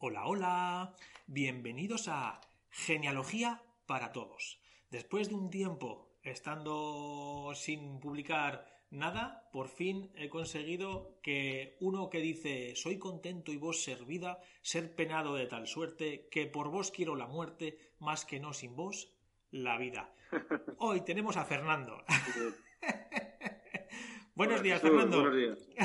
Hola, 0.00 0.26
hola. 0.26 0.94
Bienvenidos 1.26 2.06
a 2.06 2.40
Genealogía 2.70 3.64
para 3.84 4.12
Todos. 4.12 4.60
Después 4.90 5.28
de 5.28 5.34
un 5.34 5.50
tiempo 5.50 6.20
estando 6.22 7.50
sin 7.56 7.98
publicar 7.98 8.64
nada, 8.90 9.48
por 9.52 9.66
fin 9.66 10.12
he 10.14 10.28
conseguido 10.28 11.18
que 11.20 11.76
uno 11.80 12.10
que 12.10 12.20
dice 12.20 12.76
soy 12.76 12.98
contento 12.98 13.50
y 13.50 13.56
vos 13.56 13.82
servida, 13.82 14.40
ser 14.62 14.94
penado 14.94 15.34
de 15.34 15.48
tal 15.48 15.66
suerte, 15.66 16.28
que 16.30 16.46
por 16.46 16.68
vos 16.68 16.92
quiero 16.92 17.16
la 17.16 17.26
muerte, 17.26 17.76
más 17.98 18.24
que 18.24 18.38
no 18.38 18.52
sin 18.52 18.76
vos, 18.76 19.12
la 19.50 19.78
vida. 19.78 20.14
Hoy 20.78 21.00
tenemos 21.00 21.36
a 21.36 21.44
Fernando. 21.44 22.04
buenos 24.36 24.62
días, 24.62 24.80
Fernando. 24.80 25.22
Buenos 25.22 25.36
días. 25.36 25.68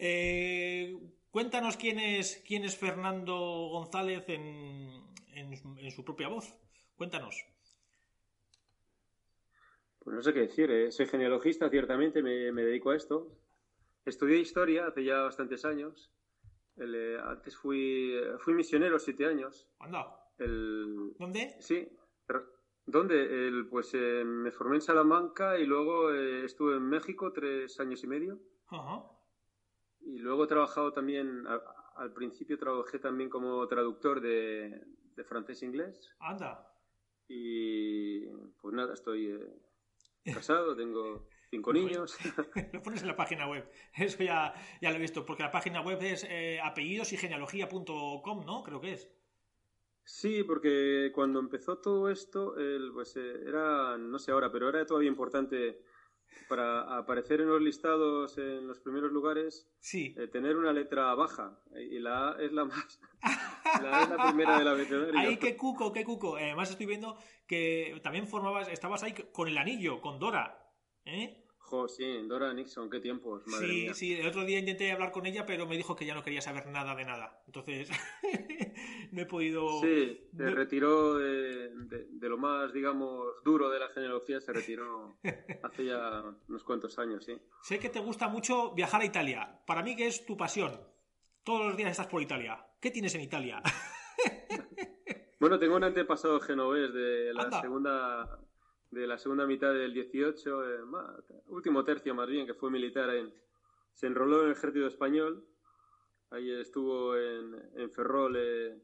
Eh, 0.00 0.96
cuéntanos 1.38 1.76
quién 1.76 2.00
es, 2.00 2.42
quién 2.44 2.64
es 2.64 2.76
Fernando 2.76 3.36
González 3.70 4.24
en, 4.28 5.04
en- 5.34 5.78
en 5.78 5.90
su 5.92 6.04
propia 6.04 6.26
voz. 6.26 6.52
Cuéntanos. 6.96 7.36
Pues 10.00 10.16
no 10.16 10.20
sé 10.20 10.32
qué 10.34 10.40
decir, 10.40 10.68
¿eh? 10.72 10.90
soy 10.90 11.06
genealogista, 11.06 11.70
ciertamente, 11.70 12.24
me, 12.24 12.50
me 12.50 12.64
dedico 12.64 12.90
a 12.90 12.96
esto. 12.96 13.38
Estudié 14.04 14.38
historia 14.40 14.88
hace 14.88 15.04
ya 15.04 15.20
bastantes 15.20 15.64
años. 15.64 16.10
El, 16.76 16.92
eh, 16.96 17.18
antes 17.22 17.56
fui, 17.56 18.14
fui 18.40 18.54
misionero 18.54 18.98
siete 18.98 19.24
años. 19.26 19.68
Anda. 19.78 20.16
El, 20.38 21.12
¿Dónde? 21.20 21.54
sí, 21.60 21.88
¿dónde? 22.84 23.46
El, 23.46 23.68
pues 23.68 23.94
eh, 23.94 24.24
me 24.24 24.50
formé 24.50 24.76
en 24.78 24.82
Salamanca 24.82 25.56
y 25.56 25.66
luego 25.66 26.12
eh, 26.12 26.44
estuve 26.44 26.78
en 26.78 26.82
México 26.88 27.32
tres 27.32 27.78
años 27.78 28.02
y 28.02 28.08
medio. 28.08 28.40
Ajá. 28.70 29.04
Y 30.08 30.20
luego 30.20 30.44
he 30.44 30.46
trabajado 30.46 30.90
también, 30.90 31.44
al 31.96 32.12
principio 32.14 32.56
trabajé 32.58 32.98
también 32.98 33.28
como 33.28 33.68
traductor 33.68 34.22
de, 34.22 34.82
de 35.14 35.24
francés-inglés. 35.24 36.10
Anda. 36.18 36.66
Y 37.28 38.26
pues 38.58 38.74
nada, 38.74 38.94
estoy 38.94 39.26
eh, 39.26 40.32
casado, 40.32 40.74
tengo 40.74 41.28
cinco 41.50 41.74
niños. 41.74 42.16
Lo 42.72 42.82
pones 42.82 43.02
en 43.02 43.08
la 43.08 43.16
página 43.16 43.46
web. 43.50 43.70
Eso 43.94 44.22
ya, 44.22 44.54
ya 44.80 44.90
lo 44.90 44.96
he 44.96 45.00
visto, 45.00 45.26
porque 45.26 45.42
la 45.42 45.50
página 45.50 45.82
web 45.82 45.98
es 46.00 46.24
eh, 46.24 46.58
apellidos 46.58 47.12
y 47.12 47.18
genealogía.com, 47.18 48.46
¿no? 48.46 48.62
Creo 48.62 48.80
que 48.80 48.92
es. 48.92 49.10
Sí, 50.04 50.42
porque 50.42 51.12
cuando 51.14 51.38
empezó 51.38 51.82
todo 51.82 52.08
esto, 52.08 52.56
el, 52.56 52.92
pues 52.94 53.14
eh, 53.18 53.42
era, 53.46 53.98
no 53.98 54.18
sé 54.18 54.32
ahora, 54.32 54.50
pero 54.50 54.70
era 54.70 54.86
todavía 54.86 55.10
importante 55.10 55.82
para 56.48 56.96
aparecer 56.98 57.40
en 57.40 57.48
los 57.48 57.60
listados 57.60 58.38
en 58.38 58.66
los 58.66 58.78
primeros 58.80 59.12
lugares, 59.12 59.70
Sí. 59.80 60.14
eh, 60.18 60.28
tener 60.28 60.56
una 60.56 60.72
letra 60.72 61.14
baja. 61.14 61.58
Y 61.90 61.98
la 61.98 62.30
A 62.30 62.42
es 62.42 62.52
la 62.52 62.64
más. 62.64 63.00
La 63.82 63.98
A 63.98 64.02
es 64.04 64.08
la 64.08 64.28
primera 64.28 64.58
del 64.58 64.68
abecedario. 64.68 65.18
Ahí, 65.20 65.36
qué 65.36 65.54
cuco, 65.56 65.92
qué 65.92 66.02
cuco. 66.04 66.38
Eh, 66.38 66.44
Además 66.44 66.70
estoy 66.70 66.86
viendo 66.86 67.18
que 67.46 68.00
también 68.02 68.26
formabas, 68.26 68.68
estabas 68.68 69.02
ahí 69.02 69.12
con 69.32 69.46
el 69.48 69.58
anillo, 69.58 70.00
con 70.00 70.18
Dora. 70.18 70.58
¿Eh? 71.04 71.44
Jo, 71.68 71.86
sí, 71.86 72.22
Dora 72.26 72.54
Nixon, 72.54 72.88
qué 72.88 72.98
tiempos, 72.98 73.46
madre 73.46 73.66
Sí, 73.66 73.72
mía. 73.82 73.94
sí, 73.94 74.14
el 74.14 74.26
otro 74.26 74.44
día 74.46 74.58
intenté 74.58 74.90
hablar 74.90 75.12
con 75.12 75.26
ella, 75.26 75.44
pero 75.44 75.66
me 75.66 75.76
dijo 75.76 75.94
que 75.94 76.06
ya 76.06 76.14
no 76.14 76.22
quería 76.22 76.40
saber 76.40 76.66
nada 76.68 76.94
de 76.94 77.04
nada. 77.04 77.42
Entonces, 77.46 77.90
no 79.12 79.20
he 79.20 79.26
podido... 79.26 79.68
Sí, 79.82 80.28
se 80.34 80.42
no- 80.44 80.54
retiró 80.54 81.14
de, 81.18 81.68
de- 81.74 82.06
de 82.10 82.28
lo 82.30 82.38
más, 82.38 82.72
digamos, 82.72 83.26
duro 83.44 83.68
de 83.68 83.78
la 83.80 83.88
genealogía, 83.90 84.40
se 84.40 84.52
retiró 84.54 85.18
hace 85.62 85.84
ya 85.84 86.24
unos 86.48 86.64
cuantos 86.64 86.98
años, 86.98 87.24
sí. 87.26 87.36
Sé 87.62 87.78
que 87.78 87.90
te 87.90 88.00
gusta 88.00 88.28
mucho 88.28 88.72
viajar 88.72 89.02
a 89.02 89.04
Italia. 89.04 89.60
Para 89.66 89.82
mí 89.82 89.94
que 89.94 90.06
es 90.06 90.24
tu 90.24 90.36
pasión. 90.38 90.80
Todos 91.44 91.66
los 91.66 91.76
días 91.76 91.90
estás 91.90 92.06
por 92.06 92.22
Italia. 92.22 92.64
¿Qué 92.80 92.90
tienes 92.90 93.14
en 93.14 93.20
Italia? 93.20 93.62
Bueno, 95.40 95.56
tengo 95.60 95.76
un 95.76 95.84
antepasado 95.84 96.40
genovés 96.40 96.92
de 96.92 97.32
la 97.32 97.44
Anda. 97.44 97.60
segunda 97.60 98.40
de 98.90 99.06
la 99.06 99.18
segunda 99.18 99.46
mitad 99.46 99.72
del 99.72 99.92
18, 99.92 100.74
eh, 100.74 100.80
último 101.48 101.84
tercio 101.84 102.14
más 102.14 102.28
bien, 102.28 102.46
que 102.46 102.54
fue 102.54 102.70
militar 102.70 103.10
se 103.92 104.06
enroló 104.06 104.40
en 104.40 104.46
el 104.46 104.52
ejército 104.52 104.86
español. 104.86 105.44
Ahí 106.30 106.50
estuvo 106.50 107.16
en, 107.16 107.54
en 107.74 107.90
Ferrol 107.90 108.36
eh, 108.36 108.80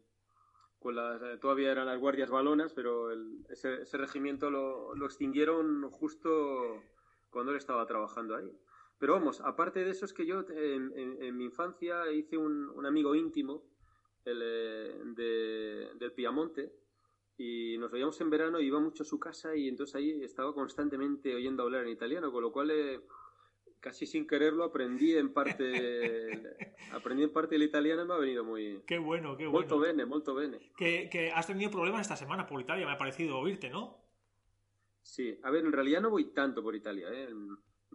eh, 1.22 1.38
todavía 1.40 1.72
eran 1.72 1.86
las 1.86 1.98
guardias 1.98 2.30
balonas, 2.30 2.72
pero 2.74 3.10
ese, 3.48 3.84
regimiento 3.96 4.50
lo, 4.50 4.94
lo 4.94 5.06
extinguieron 5.06 5.90
justo 5.90 6.82
cuando 7.30 7.52
él 7.52 7.58
estaba 7.58 7.86
trabajando 7.86 8.36
ahí. 8.36 8.50
Pero 8.98 9.14
vamos, 9.14 9.40
aparte 9.40 9.84
de 9.84 9.90
eso 9.90 10.04
es 10.04 10.12
que 10.12 10.26
yo 10.26 10.44
en 10.48 11.36
mi 11.36 11.44
infancia 11.44 12.10
hice 12.12 12.36
un, 12.36 12.68
un 12.70 12.86
amigo 12.86 13.14
íntimo 13.14 13.64
el, 14.24 14.40
eh, 14.42 15.00
de- 15.16 15.90
del 15.96 16.12
Piamonte 16.12 16.72
y 17.36 17.76
nos 17.78 17.90
veíamos 17.90 18.20
en 18.20 18.30
verano 18.30 18.60
y 18.60 18.66
iba 18.66 18.78
mucho 18.80 19.02
a 19.02 19.06
su 19.06 19.18
casa 19.18 19.56
y 19.56 19.68
entonces 19.68 19.96
ahí 19.96 20.22
estaba 20.22 20.54
constantemente 20.54 21.34
oyendo 21.34 21.62
hablar 21.62 21.82
en 21.84 21.92
italiano, 21.92 22.30
con 22.30 22.42
lo 22.42 22.52
cual 22.52 22.70
eh, 22.70 23.00
casi 23.80 24.06
sin 24.06 24.26
quererlo 24.26 24.64
aprendí 24.64 25.16
en 25.16 25.32
parte 25.32 26.56
aprendí 26.92 27.24
en 27.24 27.32
parte 27.32 27.56
el 27.56 27.64
italiano 27.64 28.02
y 28.02 28.06
me 28.06 28.14
ha 28.14 28.18
venido 28.18 28.44
muy 28.44 28.82
Qué 28.86 28.98
bueno, 28.98 29.36
qué 29.36 29.44
bueno. 29.46 29.58
molto 29.60 29.78
bene, 29.78 30.06
molto 30.06 30.34
bene. 30.34 30.72
Que, 30.76 31.08
que 31.10 31.30
has 31.32 31.46
tenido 31.46 31.70
problemas 31.70 32.02
esta 32.02 32.16
semana 32.16 32.46
por 32.46 32.60
Italia, 32.60 32.86
me 32.86 32.92
ha 32.92 32.98
parecido 32.98 33.38
oírte, 33.38 33.68
¿no? 33.68 33.98
Sí, 35.02 35.38
a 35.42 35.50
ver, 35.50 35.64
en 35.66 35.72
realidad 35.72 36.00
no 36.00 36.10
voy 36.10 36.32
tanto 36.32 36.62
por 36.62 36.74
Italia, 36.74 37.08
¿eh? 37.12 37.28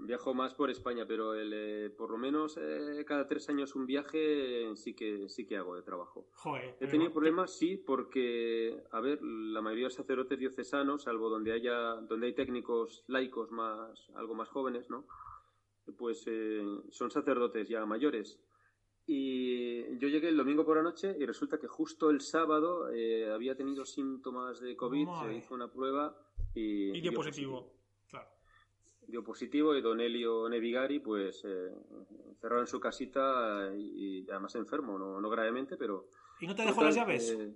Viajo 0.06 0.34
más 0.34 0.54
por 0.54 0.70
España, 0.70 1.06
pero 1.08 1.34
el, 1.34 1.52
eh, 1.54 1.90
por 1.90 2.12
lo 2.12 2.18
menos 2.18 2.58
eh, 2.58 3.04
cada 3.06 3.28
tres 3.28 3.50
años 3.50 3.76
un 3.76 3.86
viaje 3.86 4.76
sí 4.76 4.94
que 4.94 5.28
sí 5.30 5.46
que 5.46 5.58
hago 5.58 5.76
de 5.76 5.82
trabajo. 5.82 6.28
Joder. 6.34 6.76
He 6.80 6.88
tenido 6.88 7.12
problemas, 7.12 7.58
sí, 7.58 7.78
porque, 7.78 8.84
a 8.92 9.00
ver, 9.02 9.22
la 9.22 9.62
mayoría 9.62 9.88
de 9.88 9.94
sacerdotes 9.94 10.40
diocesanos, 10.40 11.04
salvo 11.04 11.30
donde 11.30 11.52
haya, 11.54 11.96
donde 11.96 12.28
hay 12.28 12.34
técnicos 12.34 13.04
laicos 13.08 13.52
más, 13.52 14.10
algo 14.16 14.36
más 14.36 14.50
jóvenes, 14.50 14.90
¿no? 14.90 15.06
Pues 15.98 16.24
eh, 16.28 16.64
son 16.90 17.12
sacerdotes 17.12 17.68
ya 17.68 17.86
mayores. 17.86 18.40
Y 19.12 19.98
yo 19.98 20.08
llegué 20.08 20.30
el 20.30 20.38
domingo 20.38 20.64
por 20.64 20.78
la 20.78 20.84
noche 20.84 21.16
y 21.20 21.26
resulta 21.26 21.60
que 21.60 21.68
justo 21.68 22.12
el 22.12 22.22
sábado 22.22 22.92
eh, 22.94 23.32
había 23.32 23.56
tenido 23.56 23.84
síntomas 23.84 24.60
de 24.60 24.76
COVID, 24.76 25.08
Madre. 25.08 25.32
se 25.32 25.38
hizo 25.40 25.56
una 25.56 25.68
prueba 25.72 26.16
y, 26.54 26.96
Y 26.96 27.02
dio 27.02 27.12
positivo. 27.12 27.62
Claro. 27.62 27.79
Dio 29.10 29.24
positivo 29.24 29.76
y 29.76 29.82
don 29.82 30.00
Elio 30.00 30.48
Nevigari 30.50 31.00
pues 31.00 31.42
eh, 31.46 31.72
cerrado 32.40 32.62
en 32.62 32.68
su 32.68 32.80
casita 32.80 33.72
y, 33.76 34.22
y 34.26 34.30
además 34.30 34.56
enfermo, 34.56 34.98
no, 34.98 35.20
no 35.20 35.30
gravemente, 35.30 35.78
pero 35.78 36.08
¿Y 36.40 36.48
no 36.48 36.56
te 36.56 36.62
dejó 36.62 36.76
Total, 36.76 36.86
las 36.88 36.96
llaves? 36.96 37.30
eh, 37.32 37.54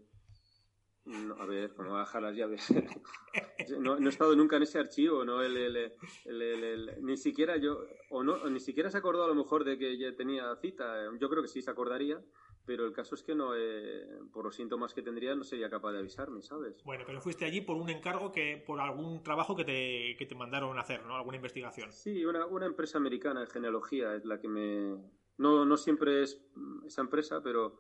no, 1.06 1.36
a 1.36 1.46
ver, 1.46 1.74
¿cómo 1.74 1.92
va 1.92 2.02
a 2.02 2.06
dejar 2.06 2.22
las 2.22 2.36
llaves? 2.36 2.66
no, 3.80 4.00
no 4.00 4.08
he 4.08 4.10
estado 4.10 4.36
nunca 4.36 4.56
en 4.58 4.64
ese 4.64 4.80
archivo, 4.80 5.24
¿no? 5.26 5.42
El, 5.42 5.58
el- 5.58 5.92
el- 6.26 6.96
ni 7.02 7.18
siquiera 7.18 7.58
yo, 7.58 7.86
o 8.10 8.24
no, 8.24 8.50
ni 8.50 8.60
siquiera 8.60 8.90
se 8.90 8.98
acordó 8.98 9.24
a 9.24 9.28
lo 9.28 9.36
mejor 9.36 9.64
de 9.64 9.78
que 9.78 9.98
ya 9.98 10.16
tenía 10.16 10.56
cita. 10.58 11.10
Yo 11.20 11.30
creo 11.30 11.42
que 11.42 11.50
sí 11.50 11.62
se 11.62 11.72
acordaría, 11.72 12.22
pero 12.66 12.86
el 12.86 12.94
caso 12.94 13.16
es 13.16 13.24
que 13.24 13.36
no, 13.36 13.56
eh, 13.56 14.08
por 14.32 14.46
los 14.46 14.56
síntomas 14.56 14.94
que 14.94 15.02
tendría, 15.02 15.36
no 15.36 15.44
sería 15.44 15.70
capaz 15.70 15.92
de 15.92 16.00
avisarme, 16.00 16.42
¿sabes? 16.42 16.82
Bueno, 16.84 17.04
pero 17.06 17.20
fuiste 17.22 17.44
allí 17.46 17.62
por 17.62 17.76
un 17.76 17.90
encargo 17.90 18.32
que, 18.32 18.64
por 18.66 18.80
algún 18.80 19.22
trabajo 19.22 19.56
que 19.56 19.66
te, 19.66 20.16
que 20.18 20.26
te 20.26 20.36
mandaron 20.36 20.78
a 20.78 20.82
hacer, 20.82 21.06
¿no? 21.06 21.16
Alguna 21.16 21.38
investigación. 21.38 21.92
Sí, 21.92 22.24
una, 22.26 22.46
una 22.46 22.66
empresa 22.66 22.98
americana 22.98 23.42
de 23.42 23.48
genealogía 23.48 24.16
es 24.16 24.24
la 24.26 24.40
que 24.40 24.48
me... 24.48 24.98
No, 25.38 25.66
no 25.66 25.78
siempre 25.78 26.22
es 26.24 26.42
esa 26.86 27.02
empresa, 27.02 27.42
pero 27.44 27.80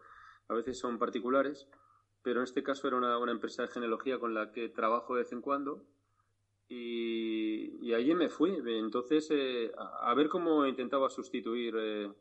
a 0.50 0.54
veces 0.54 0.78
son 0.78 1.00
particulares. 1.00 1.70
Pero 2.22 2.40
en 2.40 2.46
este 2.46 2.64
caso 2.64 2.88
era 2.88 2.98
una, 2.98 3.18
una 3.18 3.32
empresa 3.32 3.64
de 3.64 3.68
genealogía 3.68 4.18
con 4.18 4.34
la 4.34 4.52
que 4.52 4.70
trabajo 4.70 5.14
de 5.14 5.24
vez 5.24 5.32
en 5.32 5.42
cuando. 5.42 5.86
Y, 6.68 7.78
y 7.86 7.94
allí 7.94 8.16
me 8.16 8.30
fui. 8.30 8.58
Entonces, 8.66 9.30
eh, 9.32 9.72
a, 9.78 10.10
a 10.10 10.14
ver 10.16 10.30
cómo 10.30 10.66
intentaba 10.66 11.10
sustituir 11.10 11.76
eh, 11.78 12.12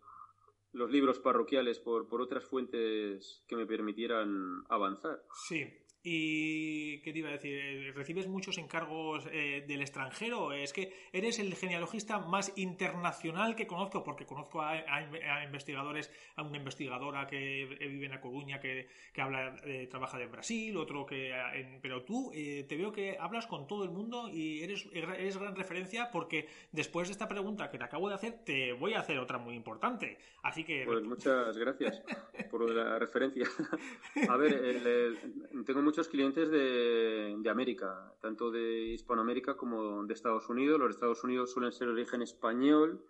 los 0.72 0.90
libros 0.90 1.18
parroquiales 1.18 1.78
por, 1.78 2.08
por 2.08 2.20
otras 2.20 2.44
fuentes 2.44 3.44
que 3.46 3.56
me 3.56 3.66
permitieran 3.66 4.64
avanzar. 4.68 5.22
Sí. 5.46 5.66
¿Y 6.04 6.98
qué 7.02 7.12
te 7.12 7.18
iba 7.20 7.28
a 7.28 7.32
decir? 7.32 7.54
Eh, 7.62 7.92
¿Recibes 7.94 8.26
muchos 8.26 8.58
encargos 8.58 9.24
eh, 9.30 9.64
del 9.68 9.82
extranjero? 9.82 10.52
Es 10.52 10.72
que 10.72 10.92
eres 11.12 11.38
el 11.38 11.54
genealogista 11.54 12.18
más 12.18 12.52
internacional 12.56 13.54
que 13.54 13.66
conozco, 13.68 14.02
porque 14.02 14.26
conozco 14.26 14.60
a, 14.62 14.72
a- 14.72 15.38
a 15.38 15.44
investigadores, 15.44 16.10
a 16.36 16.42
una 16.42 16.58
investigadora 16.58 17.26
que 17.28 17.66
vive 17.80 18.06
en 18.06 18.12
A 18.14 18.20
Coruña, 18.20 18.58
que, 18.58 18.88
que 19.12 19.20
habla, 19.22 19.56
eh, 19.64 19.86
trabaja 19.88 20.20
en 20.20 20.30
Brasil, 20.32 20.76
otro 20.76 21.06
que... 21.06 21.30
eh, 21.30 21.34
en- 21.54 21.80
pero 21.80 22.02
tú 22.02 22.32
eh, 22.34 22.64
te 22.68 22.76
veo 22.76 22.90
que 22.92 23.16
hablas 23.20 23.46
con 23.46 23.66
todo 23.68 23.84
el 23.84 23.90
mundo 23.90 24.28
y 24.28 24.62
eres, 24.62 24.88
eres 24.92 25.36
gran 25.38 25.54
referencia 25.54 26.10
porque 26.10 26.48
después 26.72 27.08
de 27.08 27.12
esta 27.12 27.28
pregunta 27.28 27.70
que 27.70 27.78
te 27.78 27.84
acabo 27.84 28.08
de 28.08 28.14
hacer, 28.16 28.44
te 28.44 28.72
voy 28.72 28.94
a 28.94 29.00
hacer 29.00 29.18
otra 29.18 29.38
muy 29.38 29.54
importante. 29.54 30.18
Así 30.42 30.64
que... 30.64 30.84
Pues 30.84 31.04
muchas 31.04 31.56
gracias 31.56 32.02
por 32.50 32.68
la 32.68 32.98
referencia. 32.98 33.46
A 34.28 34.36
ver, 34.36 34.52
el- 34.52 34.86
el- 34.86 35.64
tengo 35.64 35.80
muchos 35.92 36.08
clientes 36.08 36.50
de, 36.50 37.36
de 37.38 37.50
América, 37.50 38.14
tanto 38.18 38.50
de 38.50 38.94
Hispanoamérica 38.94 39.58
como 39.58 40.02
de 40.06 40.14
Estados 40.14 40.48
Unidos. 40.48 40.80
Los 40.80 40.94
Estados 40.94 41.22
Unidos 41.22 41.52
suelen 41.52 41.70
ser 41.70 41.88
de 41.88 41.92
origen 41.92 42.22
español 42.22 43.04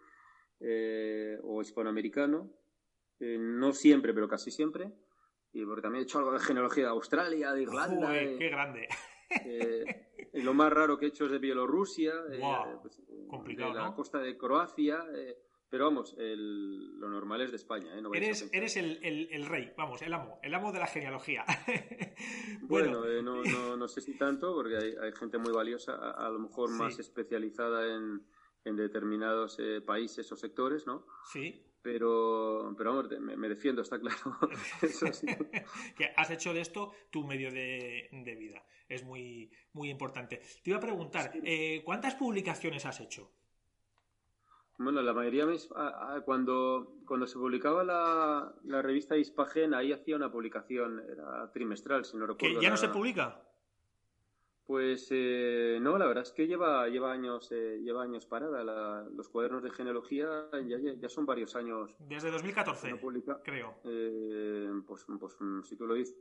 eh, 0.58 1.38
o 1.44 1.62
hispanoamericano. 1.62 2.50
Eh, 3.20 3.38
no 3.38 3.72
siempre, 3.72 4.12
pero 4.12 4.26
casi 4.26 4.50
siempre. 4.50 4.90
y 5.52 5.64
porque 5.64 5.82
también 5.82 6.02
he 6.02 6.04
hecho 6.06 6.18
algo 6.18 6.32
de 6.32 6.40
genealogía 6.40 6.86
de 6.86 6.90
Australia, 6.90 7.52
de 7.52 7.62
Irlanda. 7.62 8.10
¡Qué 8.10 8.48
grande! 8.50 8.88
Eh, 9.46 9.84
y 10.32 10.42
lo 10.42 10.52
más 10.52 10.72
raro 10.72 10.98
que 10.98 11.04
he 11.06 11.08
hecho 11.10 11.26
es 11.26 11.30
de 11.30 11.38
Bielorrusia, 11.38 12.14
pues, 12.82 13.00
de 13.46 13.56
la 13.56 13.94
costa 13.94 14.18
de 14.18 14.36
Croacia. 14.36 15.06
Pero 15.72 15.86
vamos, 15.86 16.14
lo 16.18 17.08
normal 17.08 17.40
es 17.40 17.50
de 17.50 17.56
España. 17.56 17.96
¿eh? 17.96 18.02
eres 18.12 18.46
eres 18.52 18.76
el, 18.76 19.46
rey, 19.46 19.72
vamos, 19.74 20.02
el 20.02 20.12
amo, 20.12 20.38
el 20.42 20.52
amo 20.54 20.70
de 20.70 20.78
la 20.78 20.86
genealogía. 20.86 21.46
bueno, 22.60 23.06
eh, 23.06 23.22
no, 23.22 23.42
no, 23.42 23.88
sé 23.88 24.02
si 24.02 24.18
tanto, 24.18 24.54
porque 24.54 24.76
hay, 24.76 25.12
gente 25.18 25.38
muy 25.38 25.50
valiosa, 25.50 25.94
a, 26.10 26.28
lo 26.28 26.40
mejor 26.40 26.68
más 26.72 26.98
especializada 26.98 27.86
en, 27.86 28.76
determinados 28.76 29.58
eh, 29.60 29.80
países 29.80 30.30
o 30.30 30.36
sectores, 30.36 30.86
¿no? 30.86 31.06
Sí. 31.32 31.64
Pero, 31.80 32.74
pero 32.76 32.94
vamos, 32.94 33.10
me, 33.18 33.48
defiendo, 33.48 33.80
está 33.80 33.98
claro. 33.98 34.38
que 35.96 36.12
has 36.14 36.30
hecho 36.30 36.52
de 36.52 36.60
esto 36.60 36.92
tu 37.08 37.24
medio 37.24 37.50
de, 37.50 38.36
vida. 38.38 38.62
Es 38.90 39.04
muy, 39.04 39.50
muy 39.72 39.88
importante. 39.88 40.42
Te 40.62 40.68
iba 40.68 40.76
a 40.76 40.82
preguntar, 40.82 41.32
¿cuántas 41.82 42.14
publicaciones 42.16 42.84
has 42.84 43.00
hecho? 43.00 43.32
Bueno, 44.82 45.02
la 45.02 45.12
mayoría, 45.12 45.46
cuando, 46.24 46.96
cuando 47.06 47.26
se 47.26 47.38
publicaba 47.38 47.84
la, 47.84 48.52
la 48.64 48.82
revista 48.82 49.16
Ispagen, 49.16 49.74
ahí 49.74 49.92
hacía 49.92 50.16
una 50.16 50.30
publicación, 50.30 51.02
era 51.10 51.50
trimestral, 51.52 52.04
si 52.04 52.16
no 52.16 52.26
recuerdo. 52.26 52.58
¿Que 52.58 52.64
ya 52.64 52.70
no 52.70 52.76
se 52.76 52.88
publica? 52.88 53.40
Pues 54.72 55.08
eh, 55.10 55.78
no, 55.82 55.98
la 55.98 56.06
verdad 56.06 56.22
es 56.22 56.32
que 56.32 56.46
lleva, 56.46 56.88
lleva 56.88 57.12
años 57.12 57.52
eh, 57.52 57.78
lleva 57.84 58.04
años 58.04 58.24
parada. 58.24 59.04
los 59.14 59.28
cuadernos 59.28 59.62
de 59.62 59.70
genealogía 59.70 60.48
ya, 60.66 60.78
ya, 60.98 61.08
son 61.10 61.26
varios 61.26 61.54
años. 61.56 61.94
Desde 61.98 62.30
2014, 62.30 62.98
creo. 63.44 63.74
Eh, 63.84 64.70
pues, 64.86 65.04
pues, 65.20 65.36
si 65.64 65.76
tú 65.76 65.86
lo 65.86 65.92
dices, 65.92 66.16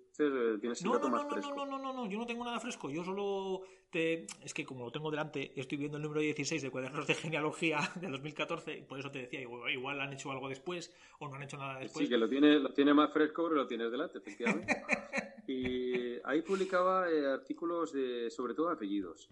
tienes 0.60 0.84
no, 0.84 0.92
el 0.92 0.98
dato 0.98 1.08
no, 1.08 1.16
más 1.16 1.24
no, 1.24 1.30
fresco. 1.30 1.56
No, 1.56 1.66
no, 1.66 1.80
no, 1.80 1.94
no, 1.94 2.10
yo 2.10 2.20
no 2.20 2.26
tengo 2.26 2.44
nada 2.44 2.60
fresco. 2.60 2.90
Yo 2.90 3.06
solo 3.06 3.62
te... 3.90 4.26
Es 4.44 4.54
que 4.54 4.66
como 4.66 4.84
lo 4.84 4.92
tengo 4.92 5.10
delante, 5.12 5.54
estoy 5.56 5.78
viendo 5.78 5.96
el 5.96 6.04
número 6.04 6.20
16 6.20 6.62
de 6.62 6.70
cuadernos 6.70 7.08
de 7.08 7.16
genealogía 7.16 7.80
de 8.02 8.10
2014 8.10 8.80
y 8.80 8.82
por 8.82 9.00
eso 9.00 9.10
te 9.12 9.20
decía, 9.20 9.40
igual, 9.40 10.02
han 10.02 10.12
hecho 10.12 10.30
algo 10.30 10.50
después 10.50 10.94
o 11.20 11.30
no 11.30 11.36
han 11.36 11.44
hecho 11.44 11.56
nada 11.56 11.80
después. 11.80 12.06
Sí, 12.06 12.10
que 12.10 12.18
lo 12.18 12.28
tiene, 12.28 12.60
lo 12.60 12.74
tiene 12.74 12.94
más 12.94 13.14
fresco 13.14 13.44
pero 13.44 13.56
lo 13.56 13.68
tienes 13.68 13.90
delante, 13.90 14.18
efectivamente. 14.18 14.76
y 15.52 16.20
ahí 16.24 16.42
publicaba 16.42 17.06
artículos 17.34 17.94
de 17.94 18.30
sobre 18.30 18.54
todo 18.54 18.70
apellidos. 18.70 19.30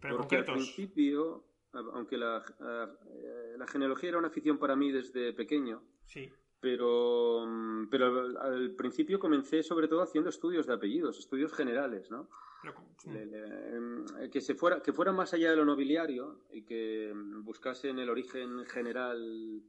Porque 0.00 0.36
al 0.36 0.44
principio, 0.44 1.44
aunque 1.72 2.16
la, 2.16 2.42
la, 3.56 3.66
genealogía 3.66 4.10
era 4.10 4.18
una 4.18 4.28
afición 4.28 4.58
para 4.58 4.76
mí 4.76 4.90
desde 4.90 5.32
pequeño, 5.32 5.82
sí. 6.06 6.30
pero, 6.60 7.46
pero 7.90 8.40
al, 8.40 8.70
principio 8.72 9.18
comencé 9.18 9.62
sobre 9.62 9.88
todo 9.88 10.02
haciendo 10.02 10.30
estudios 10.30 10.66
de 10.66 10.74
apellidos, 10.74 11.18
estudios 11.18 11.52
generales, 11.52 12.10
¿no? 12.10 12.28
Em, 13.06 14.04
que, 14.30 14.40
se 14.40 14.54
fuera, 14.54 14.82
que 14.82 14.92
fuera 14.92 15.12
más 15.12 15.32
allá 15.32 15.50
de 15.50 15.56
lo 15.56 15.64
nobiliario 15.64 16.40
y 16.50 16.62
que 16.62 17.12
buscasen 17.42 17.98
el 17.98 18.10
origen 18.10 18.66
general 18.66 19.62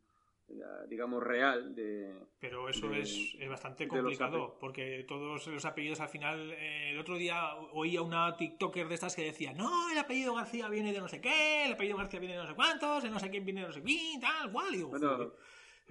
digamos, 0.87 1.23
real 1.23 1.75
de... 1.75 2.13
Pero 2.39 2.69
eso 2.69 2.91
es, 2.93 3.35
bastante 3.49 3.87
complicado, 3.87 4.57
porque 4.59 5.05
todos 5.07 5.47
los 5.47 5.65
apellidos 5.65 5.99
al 5.99 6.09
final... 6.09 6.51
Eh, 6.51 6.91
el 6.91 6.99
otro 6.99 7.17
día 7.17 7.55
oía 7.73 8.01
una 8.01 8.35
TikToker 8.35 8.87
de 8.87 8.95
estas 8.95 9.15
que 9.15 9.23
decía, 9.23 9.53
no, 9.53 9.89
el 9.89 9.97
apellido 9.97 10.33
García 10.33 10.67
viene 10.69 10.91
de 10.91 10.99
no 10.99 11.07
sé 11.07 11.21
qué, 11.21 11.65
el 11.65 11.73
apellido 11.73 11.97
García 11.97 12.19
viene 12.19 12.35
de 12.35 12.41
no 12.41 12.47
sé 12.47 12.55
cuántos, 12.55 13.03
el 13.03 13.11
no 13.11 13.19
sé 13.19 13.29
quién 13.29 13.45
viene 13.45 13.61
de 13.61 13.67
no 13.67 13.73
sé 13.73 13.81
quién, 13.81 14.19
tal, 14.19 14.51
cual, 14.51 14.75
y 14.75 14.83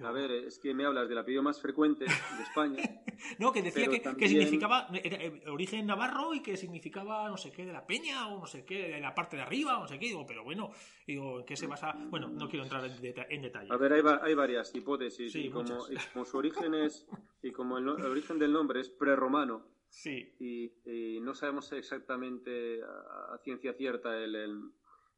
a 0.03 0.11
ver, 0.11 0.31
es 0.31 0.59
que 0.59 0.73
me 0.73 0.85
hablas 0.85 1.07
del 1.07 1.17
apellido 1.17 1.43
más 1.43 1.61
frecuente 1.61 2.05
de 2.05 2.43
España. 2.43 2.77
no, 3.39 3.51
que 3.51 3.61
decía 3.61 3.87
que, 3.87 4.27
significaba 4.27 4.87
eh, 4.93 5.43
origen 5.47 5.85
navarro 5.85 6.33
y 6.33 6.41
que 6.41 6.57
significaba 6.57 7.29
no 7.29 7.37
sé 7.37 7.51
qué 7.51 7.65
de 7.65 7.73
la 7.73 7.85
peña 7.85 8.27
o 8.27 8.39
no 8.39 8.45
sé 8.45 8.65
qué 8.65 8.89
de 8.89 8.99
la 8.99 9.13
parte 9.13 9.37
de 9.37 9.43
arriba 9.43 9.77
o 9.77 9.81
no 9.81 9.87
sé 9.87 9.99
qué. 9.99 10.07
Digo, 10.07 10.25
pero 10.25 10.43
bueno, 10.43 10.71
digo, 11.05 11.39
¿en 11.39 11.45
qué 11.45 11.55
se 11.55 11.67
basa? 11.67 11.93
Bueno, 12.09 12.29
no 12.29 12.49
quiero 12.49 12.63
entrar 12.63 12.83
en, 12.85 13.41
detalle. 13.41 13.71
A 13.71 13.77
ver, 13.77 13.93
hay, 13.93 14.33
varias 14.33 14.73
hipótesis. 14.75 15.35
y, 15.35 15.49
como, 15.49 16.25
su 16.25 16.37
origen 16.37 16.73
es, 16.73 17.07
y 17.41 17.51
como 17.51 17.77
el, 17.77 17.87
origen 17.87 18.39
del 18.39 18.53
nombre 18.53 18.81
es 18.81 18.89
prerromano. 18.89 19.65
Sí. 19.89 20.33
Y, 20.39 21.19
no 21.21 21.35
sabemos 21.35 21.71
exactamente 21.73 22.81
a, 22.81 23.37
ciencia 23.43 23.73
cierta 23.73 24.17
el, 24.17 24.71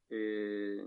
eh, 0.09 0.85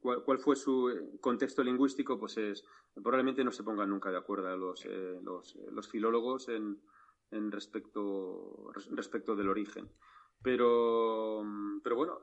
cuál, 0.00 0.38
fue 0.38 0.56
su 0.56 0.90
eh, 0.90 1.18
contexto 1.20 1.62
lingüístico, 1.62 2.18
pues 2.18 2.36
es, 2.38 2.64
probablemente 2.94 3.44
no 3.44 3.52
se 3.52 3.62
pongan 3.62 3.90
nunca 3.90 4.10
de 4.10 4.18
acuerdo 4.18 4.56
los, 4.56 4.84
eh, 4.84 5.18
los, 5.22 5.56
los, 5.70 5.88
filólogos 5.88 6.48
en, 6.48 6.80
en, 7.30 7.50
respecto, 7.52 8.72
respecto 8.90 9.36
del 9.36 9.48
origen. 9.48 9.88
Pero, 10.42 11.44
pero 11.82 11.96
bueno, 11.96 12.18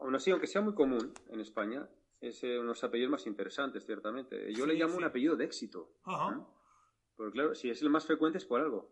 aún 0.00 0.14
así, 0.14 0.30
aunque 0.30 0.46
sea 0.46 0.60
muy 0.60 0.74
común 0.74 1.12
en 1.28 1.40
España, 1.40 1.88
es 2.20 2.42
eh, 2.44 2.58
unos 2.58 2.82
apellidos 2.84 3.10
más 3.10 3.26
interesantes, 3.26 3.84
ciertamente. 3.84 4.52
Yo 4.52 4.66
le 4.66 4.74
llamo 4.74 4.96
un 4.96 5.04
apellido 5.04 5.36
de 5.36 5.44
éxito. 5.44 5.92
Porque 7.16 7.32
claro, 7.32 7.54
si 7.54 7.70
es 7.70 7.80
el 7.82 7.90
más 7.90 8.06
frecuente 8.06 8.38
es 8.38 8.44
por 8.44 8.60
algo. 8.60 8.90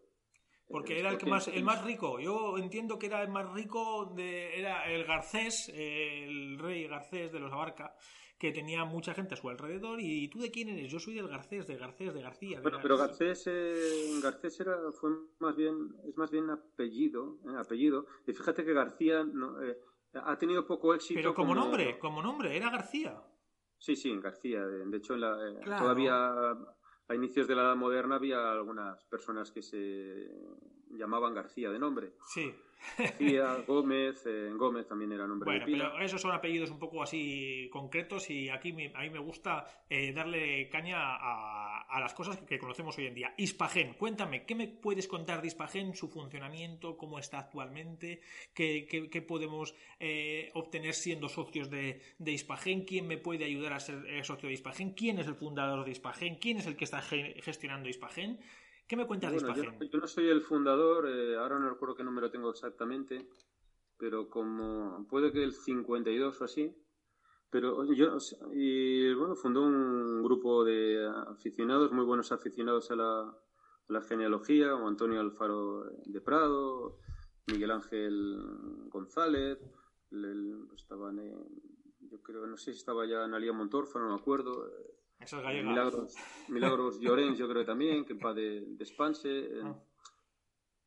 Porque 0.68 0.98
era 0.98 1.10
el 1.10 1.18
que 1.18 1.26
más, 1.26 1.48
el 1.48 1.64
más 1.64 1.84
rico. 1.84 2.18
Yo 2.18 2.56
entiendo 2.56 2.98
que 2.98 3.06
era 3.06 3.22
el 3.22 3.28
más 3.28 3.52
rico, 3.52 4.12
de, 4.16 4.58
era 4.58 4.90
el 4.90 5.04
Garcés, 5.04 5.70
el 5.74 6.58
rey 6.58 6.86
Garcés 6.86 7.30
de 7.30 7.38
los 7.38 7.52
Abarca, 7.52 7.94
que 8.42 8.50
tenía 8.50 8.84
mucha 8.84 9.14
gente 9.14 9.34
a 9.34 9.36
su 9.36 9.48
alrededor. 9.48 10.00
¿Y 10.00 10.28
tú 10.28 10.40
de 10.40 10.50
quién 10.50 10.68
eres? 10.68 10.90
Yo 10.90 10.98
soy 10.98 11.14
del 11.14 11.28
Garcés, 11.28 11.66
de 11.66 11.76
Garcés, 11.76 12.12
de 12.12 12.22
García. 12.22 12.60
bueno, 12.60 12.78
pero 12.82 12.96
Garcés, 12.96 13.46
eh, 13.46 14.18
Garcés 14.22 14.58
era, 14.58 14.76
fue 14.92 15.10
más 15.38 15.54
bien, 15.54 15.94
es 16.08 16.16
más 16.16 16.30
bien 16.30 16.50
apellido, 16.50 17.38
eh, 17.46 17.56
apellido. 17.56 18.06
Y 18.26 18.32
fíjate 18.32 18.64
que 18.64 18.72
García 18.72 19.20
eh, 19.20 19.76
ha 20.14 20.36
tenido 20.38 20.66
poco 20.66 20.94
éxito. 20.94 21.18
Pero 21.18 21.34
como, 21.34 21.54
nombre, 21.54 21.98
como 21.98 22.22
nombre, 22.22 22.56
era 22.56 22.68
García. 22.70 23.22
Sí, 23.78 23.94
sí, 23.94 24.12
García. 24.20 24.66
De 24.66 24.96
hecho, 24.96 25.14
todavía 25.64 26.32
a 27.08 27.14
inicios 27.14 27.48
de 27.48 27.54
la 27.54 27.62
Edad 27.62 27.76
Moderna 27.76 28.16
había 28.16 28.52
algunas 28.52 29.02
personas 29.04 29.50
que 29.50 29.62
se 29.62 30.30
llamaban 30.90 31.34
García 31.34 31.70
de 31.70 31.78
nombre. 31.78 32.14
Sí. 32.26 32.54
Gómez, 33.66 34.22
eh, 34.26 34.50
Gómez 34.54 34.86
también 34.86 35.12
era 35.12 35.26
nombre 35.26 35.46
bueno, 35.46 35.64
pero 35.66 35.98
esos 36.00 36.20
son 36.20 36.32
apellidos 36.32 36.70
un 36.70 36.78
poco 36.78 37.02
así 37.02 37.68
concretos 37.72 38.28
y 38.30 38.48
aquí 38.48 38.70
a 38.94 39.00
mí 39.00 39.10
me 39.10 39.18
gusta 39.18 39.66
eh, 39.88 40.12
darle 40.12 40.68
caña 40.68 40.98
a, 40.98 42.00
las 42.00 42.14
cosas 42.14 42.38
que 42.38 42.58
conocemos 42.58 42.96
hoy 42.98 43.06
en 43.06 43.14
día. 43.14 43.34
Ispagen, 43.36 43.94
cuéntame, 43.94 44.44
¿qué 44.44 44.54
me 44.54 44.66
puedes 44.66 45.06
contar 45.06 45.40
de 45.40 45.48
Ispagen, 45.48 45.94
su 45.94 46.08
funcionamiento, 46.08 46.96
cómo 46.96 47.18
está 47.18 47.38
actualmente, 47.38 48.22
qué, 48.54 49.24
podemos 49.28 49.74
eh, 50.00 50.50
obtener 50.54 50.94
siendo 50.94 51.28
socios 51.28 51.70
de, 51.70 52.00
de, 52.18 52.32
Ispagen, 52.32 52.84
quién 52.84 53.06
me 53.06 53.18
puede 53.18 53.44
ayudar 53.44 53.74
a 53.74 53.80
ser 53.80 54.24
socio 54.24 54.48
de 54.48 54.54
Ispagen, 54.54 54.94
quién 54.94 55.18
es 55.18 55.26
el 55.26 55.34
fundador 55.34 55.84
de 55.84 55.92
Ispagen, 55.92 56.36
quién 56.36 56.58
es 56.58 56.66
el 56.66 56.76
que 56.76 56.84
está 56.84 57.02
gestionando 57.02 57.88
Ispagen 57.88 58.40
¿Qué 58.92 58.96
me 58.96 59.06
cuentas 59.06 59.30
de 59.30 59.38
Ispagen? 59.38 59.88
Yo, 59.90 59.98
no 59.98 60.06
soy 60.06 60.28
el 60.28 60.42
fundador, 60.42 61.08
eh, 61.08 61.38
ahora 61.38 61.58
no 61.58 61.70
recuerdo 61.70 61.94
qué 61.94 62.04
número 62.04 62.30
tengo 62.30 62.50
exactamente, 62.50 63.26
pero 63.96 64.28
como 64.28 65.06
puede 65.08 65.32
que 65.32 65.42
el 65.42 65.54
52 65.54 66.38
o 66.38 66.44
así. 66.44 66.76
Pero 67.48 67.90
yo, 67.94 68.18
y 68.52 69.14
bueno, 69.14 69.34
fundó 69.34 69.62
un 69.62 70.22
grupo 70.22 70.62
de 70.62 71.10
aficionados, 71.26 71.90
muy 71.90 72.04
buenos 72.04 72.32
aficionados 72.32 72.90
a 72.90 72.96
la, 72.96 74.02
genealogía, 74.02 74.72
como 74.72 74.88
Antonio 74.88 75.20
Alfaro 75.20 75.84
de 76.04 76.20
Prado, 76.20 76.98
Miguel 77.46 77.70
Ángel 77.70 78.36
González, 78.90 79.58
estaban, 80.76 81.18
yo 81.98 82.22
creo, 82.22 82.46
no 82.46 82.58
sé 82.58 82.74
si 82.74 82.78
estaba 82.80 83.06
ya 83.06 83.24
Analia 83.24 83.54
Montorfa, 83.54 83.98
no 83.98 84.08
me 84.08 84.20
acuerdo, 84.20 84.70
Milagros, 85.64 86.16
Milagros 86.48 87.00
Llorens, 87.00 87.38
yo 87.38 87.48
creo 87.48 87.64
también, 87.64 88.04
que 88.04 88.14
va 88.14 88.32
de, 88.34 88.64
de 88.66 88.84
Spanse. 88.84 89.48
Ah. 89.62 89.74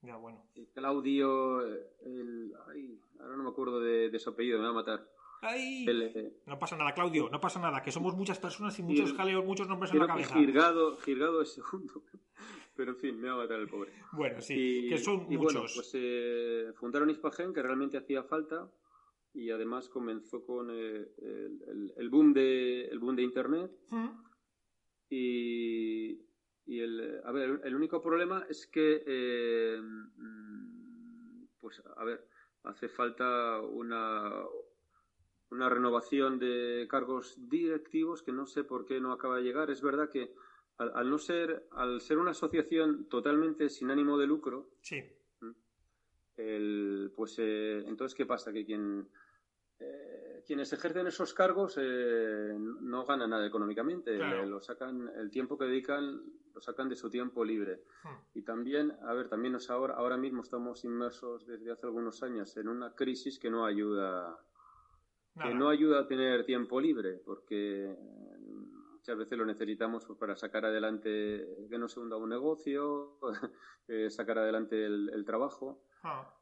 Ya, 0.01 0.17
bueno. 0.17 0.45
Claudio, 0.73 1.61
el, 1.65 2.53
ay, 2.67 2.99
ahora 3.19 3.37
no 3.37 3.43
me 3.43 3.49
acuerdo 3.49 3.79
de, 3.79 4.19
su 4.19 4.29
apellido, 4.29 4.59
me 4.59 4.65
va 4.65 4.71
a 4.71 4.73
matar. 4.73 5.09
Ay, 5.41 5.85
eh, 5.87 6.41
no 6.45 6.57
pasa 6.57 6.77
nada, 6.77 6.93
Claudio, 6.93 7.29
no 7.29 7.39
pasa 7.39 7.59
nada, 7.59 7.81
que 7.81 7.91
somos 7.91 8.15
muchas 8.15 8.39
personas 8.39 8.77
y 8.79 8.83
muchos 8.83 9.13
jaleos, 9.13 9.43
muchos 9.45 9.67
nombres 9.67 9.91
en 9.91 9.99
la 9.99 10.07
cabeza. 10.07 10.35
Girgado, 10.35 10.97
Girgado 10.97 11.41
es 11.41 11.53
segundo. 11.53 12.03
Pero 12.75 12.91
en 12.91 12.97
fin, 12.97 13.19
me 13.19 13.29
va 13.29 13.35
a 13.35 13.37
matar 13.37 13.59
el 13.59 13.69
pobre. 13.69 13.91
Bueno, 14.11 14.41
sí, 14.41 14.87
que 14.89 14.97
son 14.97 15.27
muchos. 15.29 15.53
Bueno, 15.53 15.61
pues 15.73 15.91
eh, 15.93 16.73
fundaron 16.75 17.09
Ispagen, 17.09 17.53
que 17.53 17.61
realmente 17.61 17.97
hacía 17.97 18.23
falta 18.23 18.69
y 19.33 19.49
además 19.49 19.89
comenzó 19.89 20.45
con 20.45 20.69
eh, 20.71 21.07
el, 21.97 22.09
boom 22.09 22.33
de 22.33 22.85
el 22.85 22.99
boom 22.99 23.15
de 23.15 23.23
internet 23.23 23.71
y, 25.09 26.21
y, 26.65 26.79
el 26.79 27.21
a 27.23 27.31
ver 27.31 27.61
el 27.63 27.75
único 27.75 28.01
problema 28.01 28.45
es 28.49 28.67
que 28.67 29.03
eh, 29.05 29.81
pues 31.59 31.81
a 31.95 32.03
ver 32.03 32.27
hace 32.63 32.89
falta 32.89 33.61
una 33.61 34.43
una 35.51 35.69
renovación 35.69 36.39
de 36.39 36.87
cargos 36.89 37.37
directivos 37.49 38.23
que 38.23 38.31
no 38.31 38.45
sé 38.45 38.63
por 38.63 38.85
qué 38.85 38.99
no 38.99 39.11
acaba 39.11 39.37
de 39.37 39.43
llegar 39.43 39.69
es 39.69 39.81
verdad 39.81 40.09
que 40.09 40.33
al, 40.77 41.09
no 41.09 41.17
ser, 41.17 41.67
al 41.71 42.01
ser 42.01 42.17
una 42.17 42.31
asociación 42.31 43.07
totalmente 43.07 43.69
sin 43.69 43.91
ánimo 43.91 44.17
de 44.17 44.27
lucro, 44.27 44.71
sí. 44.81 45.03
el, 46.37 47.11
pues 47.15 47.35
eh, 47.39 47.83
entonces, 47.87 48.15
¿qué 48.15 48.25
pasa? 48.25 48.51
Que 48.51 48.65
quien, 48.65 49.07
eh, 49.79 50.43
quienes 50.45 50.71
ejercen 50.71 51.07
esos 51.07 51.33
cargos 51.33 51.77
eh, 51.77 52.55
no 52.57 53.05
ganan 53.05 53.31
nada 53.31 53.45
económicamente, 53.45 54.17
lo 54.17 54.61
sacan, 54.61 55.11
el 55.17 55.29
tiempo 55.29 55.57
que 55.57 55.65
dedican 55.65 56.21
lo 56.53 56.61
sacan 56.61 56.87
de 56.87 56.95
su 56.95 57.09
tiempo 57.09 57.43
libre. 57.43 57.83
Hmm. 58.03 58.37
Y 58.37 58.43
también, 58.43 58.93
a 59.03 59.13
ver, 59.13 59.27
también 59.27 59.53
nos 59.53 59.69
ahora, 59.69 59.95
ahora 59.95 60.15
mismo 60.15 60.43
estamos 60.43 60.85
inmersos 60.85 61.45
desde 61.45 61.71
hace 61.71 61.85
algunos 61.85 62.23
años 62.23 62.55
en 62.55 62.69
una 62.69 62.95
crisis 62.95 63.37
que 63.37 63.49
no 63.49 63.65
ayuda, 63.65 64.39
que 65.41 65.53
no 65.53 65.67
ayuda 65.67 66.01
a 66.01 66.07
tener 66.07 66.45
tiempo 66.45 66.79
libre, 66.79 67.21
porque 67.25 67.93
muchas 68.93 69.17
veces 69.17 69.37
lo 69.37 69.45
necesitamos 69.45 70.05
pues, 70.05 70.17
para 70.17 70.37
sacar 70.37 70.65
adelante 70.65 71.67
que 71.69 71.77
no 71.77 71.89
se 71.89 71.99
hunda 71.99 72.15
un 72.15 72.29
negocio, 72.29 73.17
sacar 74.09 74.39
adelante 74.39 74.85
el, 74.85 75.25
trabajo. 75.25 75.81
Ah. 76.03 76.33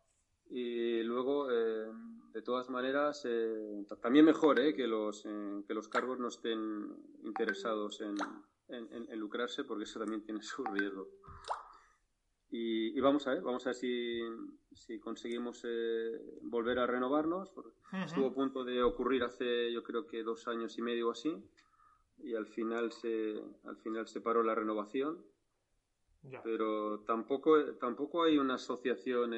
Y 0.50 1.02
luego, 1.04 1.50
eh, 1.52 1.92
de 2.32 2.42
todas 2.42 2.70
maneras, 2.70 3.24
eh, 3.26 3.86
también 4.02 4.26
mejor 4.26 4.60
eh, 4.60 4.74
que, 4.76 4.88
los, 4.88 5.24
que 5.68 5.74
los 5.74 5.88
cargos 5.88 6.20
no 6.20 6.28
estén 6.28 6.96
interesados 7.24 8.02
en, 8.02 8.16
en, 8.70 9.20
lucrarse, 9.20 9.64
porque 9.64 9.86
eso 9.86 10.00
también 10.00 10.24
tiene 10.24 10.42
su 10.44 10.64
riesgo. 10.64 11.08
Y, 12.56 13.00
vamos 13.00 13.26
a 13.26 13.34
ver, 13.34 13.42
vamos 13.42 13.66
a 13.66 13.70
ver 13.70 13.76
si, 13.76 14.22
si 14.76 15.00
conseguimos 15.00 15.66
volver 16.44 16.78
a 16.78 16.86
renovarnos. 16.86 17.52
Estuvo 18.06 18.28
a 18.28 18.34
punto 18.34 18.64
de 18.64 18.84
ocurrir 18.84 19.24
hace, 19.24 19.74
yo 19.74 19.82
creo 19.84 20.06
que 20.06 20.22
dos 20.22 20.48
años 20.48 20.78
y 20.78 20.84
medio 20.84 21.08
o 21.08 21.12
así, 21.12 21.36
y 22.20 22.36
al 22.36 22.46
final 22.46 22.92
se, 22.92 23.44
al 23.64 23.78
final 23.78 24.08
se 24.08 24.22
paró 24.22 24.44
la 24.44 24.54
renovación 24.54 25.26
pero 26.44 27.00
tampoco, 27.02 27.76
tampoco 27.76 28.24
hay 28.24 28.38
una 28.38 28.56
asociación 28.56 29.32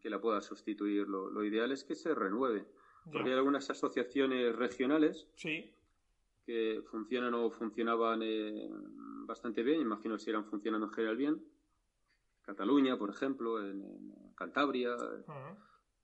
que 0.00 0.10
la 0.10 0.20
pueda 0.20 0.40
sustituir. 0.40 1.08
Lo, 1.08 1.44
ideal 1.44 1.72
es 1.72 1.84
que 1.84 1.94
se 1.94 2.14
renueve. 2.14 2.66
Porque 3.10 3.30
hay 3.30 3.36
algunas 3.36 3.68
asociaciones 3.68 4.54
regionales 4.54 5.26
que 6.44 6.82
funcionan 6.90 7.34
o 7.34 7.50
funcionaban 7.50 8.20
eh, 8.22 8.68
bastante 9.26 9.62
bien. 9.62 9.80
Imagino 9.80 10.16
que 10.16 10.30
irán 10.30 10.44
funcionando 10.44 10.86
en 10.86 10.92
general 10.92 11.16
bien. 11.16 11.44
Cataluña, 12.42 12.98
por 12.98 13.10
ejemplo, 13.10 13.60
en, 13.60 14.14
Cantabria, 14.34 14.96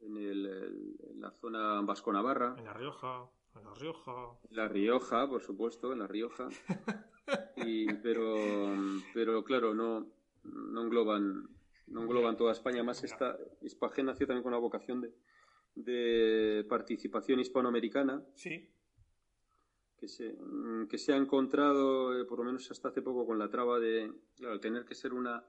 en, 0.00 1.20
la 1.20 1.30
zona 1.32 1.80
vasco-navarra. 1.82 2.54
En 2.58 2.64
La 2.64 2.72
Rioja. 2.72 3.28
En 3.56 3.64
La 3.64 3.74
Rioja. 3.74 4.12
La 4.50 4.68
Rioja, 4.68 5.28
por 5.28 5.42
supuesto, 5.42 5.92
en 5.92 6.00
La 6.00 6.06
Rioja. 6.06 6.48
pero, 8.02 8.74
pero 9.14 9.44
claro, 9.44 9.74
no, 9.74 10.06
no 10.44 10.82
engloban 10.82 11.48
no 11.90 12.02
engloban 12.02 12.36
toda 12.36 12.52
España. 12.52 12.82
Más 12.82 13.02
esta 13.04 13.38
Hispagen 13.62 14.06
nació 14.06 14.26
también 14.26 14.42
con 14.42 14.52
la 14.52 14.58
vocación 14.58 15.00
de, 15.00 15.14
de 15.74 16.64
participación 16.68 17.40
hispanoamericana. 17.40 18.22
Sí. 18.34 18.70
Que 19.96 20.06
se, 20.06 20.36
que 20.88 20.98
se 20.98 21.12
ha 21.12 21.16
encontrado, 21.16 22.18
eh, 22.18 22.24
por 22.24 22.38
lo 22.38 22.44
menos 22.44 22.70
hasta 22.70 22.88
hace 22.88 23.02
poco, 23.02 23.26
con 23.26 23.38
la 23.38 23.50
traba 23.50 23.80
de 23.80 24.12
claro, 24.36 24.60
tener 24.60 24.84
que 24.84 24.94
ser 24.94 25.12
una 25.12 25.44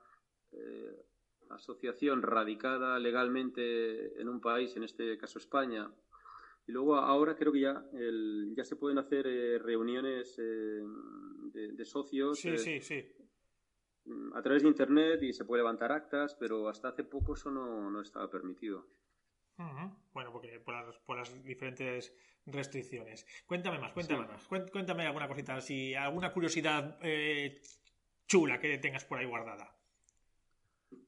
eh, 0.51 1.05
asociación 1.49 2.23
radicada 2.23 2.97
legalmente 2.97 4.19
en 4.19 4.27
un 4.27 4.41
país, 4.41 4.75
en 4.75 4.83
este 4.83 5.17
caso 5.19 5.37
España, 5.37 5.91
y 6.69 6.71
luego 6.71 6.97
ahora 6.97 7.35
creo 7.35 7.51
que 7.51 7.61
ya, 7.61 7.83
ya 8.55 8.63
se 8.63 8.75
pueden 8.75 8.99
hacer 8.99 9.25
eh, 9.25 9.57
reuniones 9.57 10.37
eh, 10.37 10.83
de, 11.51 11.83
socios 11.83 12.45
eh, 12.45 13.15
mm, 14.05 14.35
a 14.35 14.41
través 14.43 14.61
de 14.61 14.69
Internet 14.69 15.23
y 15.23 15.33
se 15.33 15.45
puede 15.45 15.63
levantar 15.63 15.91
actas, 15.91 16.35
pero 16.39 16.69
hasta 16.69 16.89
hace 16.89 17.03
poco 17.03 17.33
eso 17.33 17.49
no, 17.49 17.99
estaba 17.99 18.29
permitido. 18.29 18.85
Bueno, 20.13 20.31
porque 20.31 20.59
por 20.59 20.75
las, 20.75 20.95
por 20.99 21.17
las, 21.17 21.43
diferentes 21.43 22.15
restricciones. 22.45 23.25
Cuéntame 23.47 23.79
más, 23.79 23.91
cuéntame 23.91 24.27
más. 24.27 24.47
Cuéntame 24.47 25.07
alguna 25.07 25.27
cosita, 25.27 25.59
si 25.61 25.95
alguna 25.95 26.31
curiosidad 26.31 26.99
chula 28.27 28.59
que 28.59 28.77
tengas 28.77 29.05
por 29.05 29.17
ahí 29.17 29.25
guardada. 29.25 29.75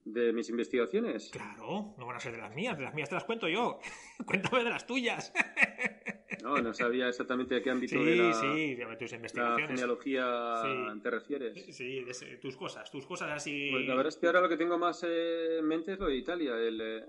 ¿De 0.04 0.34
mis 0.34 0.50
investigaciones? 0.50 1.30
Claro, 1.32 1.94
no 1.98 2.06
van 2.06 2.16
a 2.16 2.20
ser 2.20 2.32
de 2.32 2.40
las 2.40 2.54
mías, 2.56 2.78
de 2.78 2.84
las 2.84 2.94
mías 2.94 3.08
te 3.08 3.16
las 3.16 3.24
cuento 3.24 3.48
yo. 3.48 3.80
Cuéntame 4.26 4.64
de 4.64 4.70
las 4.70 4.86
tuyas. 4.86 5.32
no, 6.44 6.58
no 6.58 6.74
sabía 6.74 7.08
exactamente 7.08 7.56
de 7.56 7.62
qué 7.62 7.70
ámbito 7.70 7.98
sí, 7.98 8.04
de 8.04 8.16
la, 8.16 8.34
sí, 8.34 8.76
de 8.76 8.96
tus 8.98 9.14
investigaciones. 9.14 9.62
La 9.62 9.68
genealogía 9.68 11.00
te 11.02 11.10
refieres. 11.10 11.76
Sí, 11.76 12.04
tus 12.42 12.58
cosas, 12.58 12.90
tus 12.92 13.06
cosas 13.06 13.30
así. 13.32 13.70
Pues 13.72 13.88
la 13.88 13.96
verdad 13.96 14.10
es 14.10 14.18
que 14.18 14.26
ahora 14.26 14.42
lo 14.42 14.50
que 14.50 14.58
tengo 14.58 14.78
más 14.78 15.04
eh, 15.04 15.60
en 15.60 15.68
mente 15.68 15.94
es 15.94 16.00
lo 16.00 16.08
de 16.08 16.16
Italia. 16.16 16.58
El, 16.58 16.82
eh, 16.82 17.06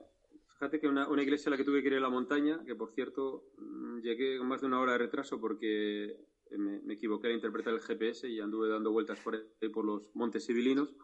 fíjate 0.55 0.79
que 0.79 0.87
una, 0.87 1.09
una, 1.09 1.23
iglesia 1.23 1.49
a 1.49 1.53
la 1.53 1.57
que 1.57 1.65
tuve 1.65 1.83
que 1.83 1.89
ir 1.89 1.95
a 1.95 2.01
la 2.01 2.11
montaña, 2.11 2.63
que 2.65 2.75
por 2.75 2.93
cierto 2.93 3.47
mm, 3.57 4.01
llegué 4.01 4.37
con 4.37 4.49
más 4.49 4.61
de 4.61 4.67
una 4.67 4.81
hora 4.81 4.93
de 4.93 4.99
retraso 4.99 5.41
porque 5.41 6.15
me, 6.51 6.81
me 6.83 6.95
equivoqué 6.95 7.29
al 7.29 7.35
interpretar 7.35 7.73
el 7.73 7.81
GPS 7.81 8.29
y 8.29 8.39
anduve 8.39 8.69
dando 8.69 8.93
vueltas 8.93 9.19
por, 9.21 9.43
por 9.73 9.85
los 9.85 10.15
montes 10.15 10.47
civilinos 10.47 10.95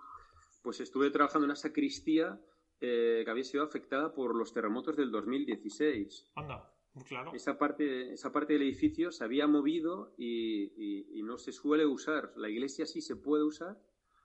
pues 0.62 0.80
estuve 0.80 1.10
trabajando 1.10 1.44
en 1.44 1.50
una 1.50 1.56
sacristía 1.56 2.40
eh, 2.80 3.22
que 3.24 3.30
había 3.30 3.44
sido 3.44 3.64
afectada 3.64 4.12
por 4.12 4.36
los 4.36 4.52
terremotos 4.52 4.96
del 4.96 5.10
2016. 5.10 6.30
Anda, 6.36 6.72
claro. 7.06 7.32
Esa 7.34 7.58
parte, 7.58 8.12
esa 8.12 8.32
parte 8.32 8.52
del 8.52 8.62
edificio 8.62 9.10
se 9.10 9.24
había 9.24 9.46
movido 9.46 10.14
y, 10.16 11.22
no 11.24 11.36
se 11.38 11.52
suele 11.52 11.84
usar. 11.84 12.32
La 12.36 12.48
iglesia 12.48 12.86
sí 12.86 13.02
se 13.02 13.16
puede 13.16 13.44
usar. 13.44 13.78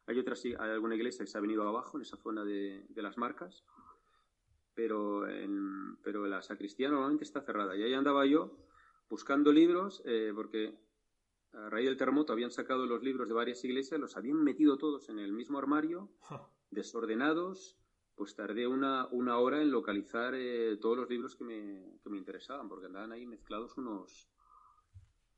Hay 0.05 0.19
otra, 0.19 0.35
hay 0.43 0.71
alguna 0.71 0.95
iglesia 0.95 1.25
que 1.25 1.31
se 1.31 1.37
ha 1.37 1.41
venido 1.41 1.67
abajo, 1.67 1.97
en 1.97 2.03
esa 2.03 2.17
zona 2.17 2.45
de, 2.45 2.85
las 2.95 3.17
marcas. 3.17 3.65
Pero, 4.73 5.27
en, 5.27 5.97
pero 6.01 6.25
la 6.27 6.41
sacristía 6.41 6.89
normalmente 6.89 7.25
está 7.25 7.41
cerrada. 7.41 7.75
Y 7.75 7.83
ahí 7.83 7.93
andaba 7.93 8.25
yo 8.25 8.57
buscando 9.09 9.51
libros, 9.51 10.01
eh, 10.05 10.31
porque 10.33 10.77
a 11.53 11.69
raíz 11.69 11.85
del 11.85 11.97
terremoto 11.97 12.33
habían 12.33 12.51
sacado 12.51 12.85
los 12.85 13.03
libros 13.03 13.27
de 13.27 13.33
varias 13.33 13.63
iglesias, 13.63 13.99
los 13.99 14.17
habían 14.17 14.43
metido 14.43 14.77
todos 14.77 15.09
en 15.09 15.19
el 15.19 15.33
mismo 15.33 15.59
armario, 15.59 16.09
desordenados, 16.71 17.77
pues 18.15 18.35
tardé 18.35 18.67
una, 18.67 19.07
una 19.07 19.37
hora 19.37 19.61
en 19.61 19.71
localizar 19.71 20.33
eh, 20.35 20.77
todos 20.77 20.97
los 20.97 21.09
libros 21.09 21.35
que 21.35 21.43
me, 21.43 21.99
que 22.03 22.09
me, 22.09 22.17
interesaban, 22.17 22.69
porque 22.69 22.87
andaban 22.87 23.11
ahí 23.11 23.25
mezclados 23.25 23.77
unos, 23.77 24.29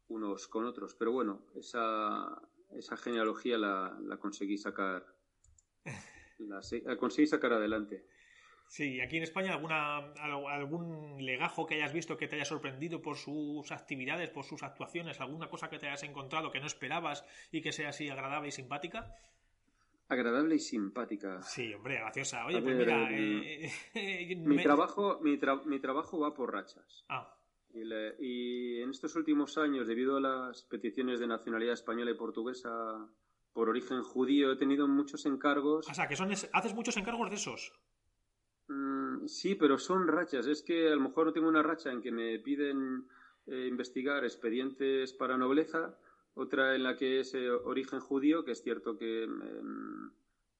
unos 0.07 0.48
con 0.48 0.65
otros. 0.65 0.95
Pero 0.95 1.12
bueno, 1.12 1.45
esa, 1.55 2.41
esa 2.72 2.98
genealogía 2.98 3.57
la, 3.57 3.98
la 4.01 4.17
conseguí 4.17 4.57
sacar. 4.57 5.05
La, 6.38 6.60
la 6.84 6.98
conseguí 6.98 7.27
sacar 7.27 7.53
adelante. 7.53 8.05
Sí, 8.67 9.00
aquí 9.00 9.15
en 9.15 9.24
España 9.24 9.53
alguna 9.53 10.00
algún 10.19 10.94
legajo 11.19 11.65
que 11.65 11.75
hayas 11.75 11.93
visto 11.93 12.17
que 12.17 12.27
te 12.27 12.36
haya 12.36 12.45
sorprendido 12.45 13.01
por 13.01 13.17
sus 13.17 13.72
actividades, 13.72 14.29
por 14.29 14.45
sus 14.45 14.63
actuaciones, 14.63 15.22
alguna 15.22 15.50
cosa 15.50 15.69
que 15.69 15.79
te 15.79 15.88
hayas 15.88 16.03
encontrado 16.03 16.51
que 16.51 16.60
no 16.60 16.67
esperabas 16.67 17.25
y 17.51 17.62
que 17.62 17.72
sea 17.72 17.89
así 17.89 18.10
agradable 18.10 18.50
y 18.50 18.51
simpática. 18.51 19.15
Agradable 20.07 20.55
y 20.55 20.60
simpática. 20.60 21.41
Sí, 21.41 21.74
hombre, 21.74 21.95
graciosa. 21.95 22.45
Oye, 22.45 22.62
pues 22.62 22.75
mira, 22.75 23.10
eh, 23.12 24.36
mi 24.38 24.62
trabajo 24.62 25.19
mi, 25.22 25.39
mi, 25.65 25.79
trabajo 25.79 26.19
va 26.19 26.34
por 26.34 26.53
rachas. 26.53 27.05
Ah. 27.10 27.36
Y, 27.74 28.81
en 28.81 28.89
estos 28.89 29.15
últimos 29.15 29.57
años, 29.57 29.88
debido 29.88 30.17
a 30.17 30.22
las 30.22 30.63
peticiones 30.63 31.19
de 31.19 31.27
nacionalidad 31.27 31.74
española 31.74 32.12
y 32.12 32.13
portuguesa 32.15 32.69
por 33.51 33.69
origen 33.69 34.01
judío, 34.03 34.51
he 34.51 34.57
tenido 34.57 34.88
muchos 34.88 35.25
encargos. 35.25 35.89
O 35.89 35.93
sea, 35.93 36.07
que 36.07 36.15
son 36.15 36.31
haces 36.31 36.74
muchos 36.74 36.95
encargos 36.98 37.29
de 37.29 37.36
esos. 37.36 37.74
Sí, 39.27 39.55
pero 39.55 39.77
son 39.77 40.08
rachas. 40.08 40.48
Es 40.48 40.62
que 40.62 40.88
a 40.88 40.96
lo 40.96 41.01
mejor 41.01 41.27
no 41.27 41.34
tengo 41.34 41.48
una 41.48 41.63
racha 41.63 41.91
en 41.91 42.01
que 42.01 42.12
me 42.12 42.39
piden 42.39 43.08
eh, 43.48 43.67
investigar 43.67 44.24
expedientes 44.24 45.13
para 45.13 45.38
nobleza, 45.38 45.98
otra 46.34 46.75
en 46.75 46.84
la 46.84 46.96
que 46.96 47.20
es 47.20 47.34
eh, 47.34 47.50
origen 47.50 48.00
judío, 48.00 48.44
que 48.44 48.51
es 48.51 48.62
cierto 48.62 48.98
que, 48.98 49.24
em, 49.24 50.12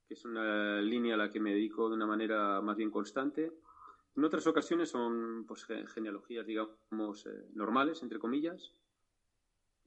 es 0.08 0.24
una 0.24 0.82
línea 0.82 1.16
a 1.16 1.18
la 1.18 1.30
que 1.30 1.40
me 1.40 1.52
dedico 1.52 1.90
de 1.90 1.96
una 1.96 2.06
manera 2.06 2.62
más 2.62 2.78
bien 2.78 2.92
constante. 2.92 3.52
En 4.16 4.24
otras 4.24 4.48
ocasiones 4.48 4.90
son 4.90 5.46
pues, 5.46 5.66
genealogías, 5.66 6.46
digamos, 6.46 7.26
eh, 7.26 7.48
normales, 7.54 8.02
entre 8.04 8.20
comillas. 8.20 8.72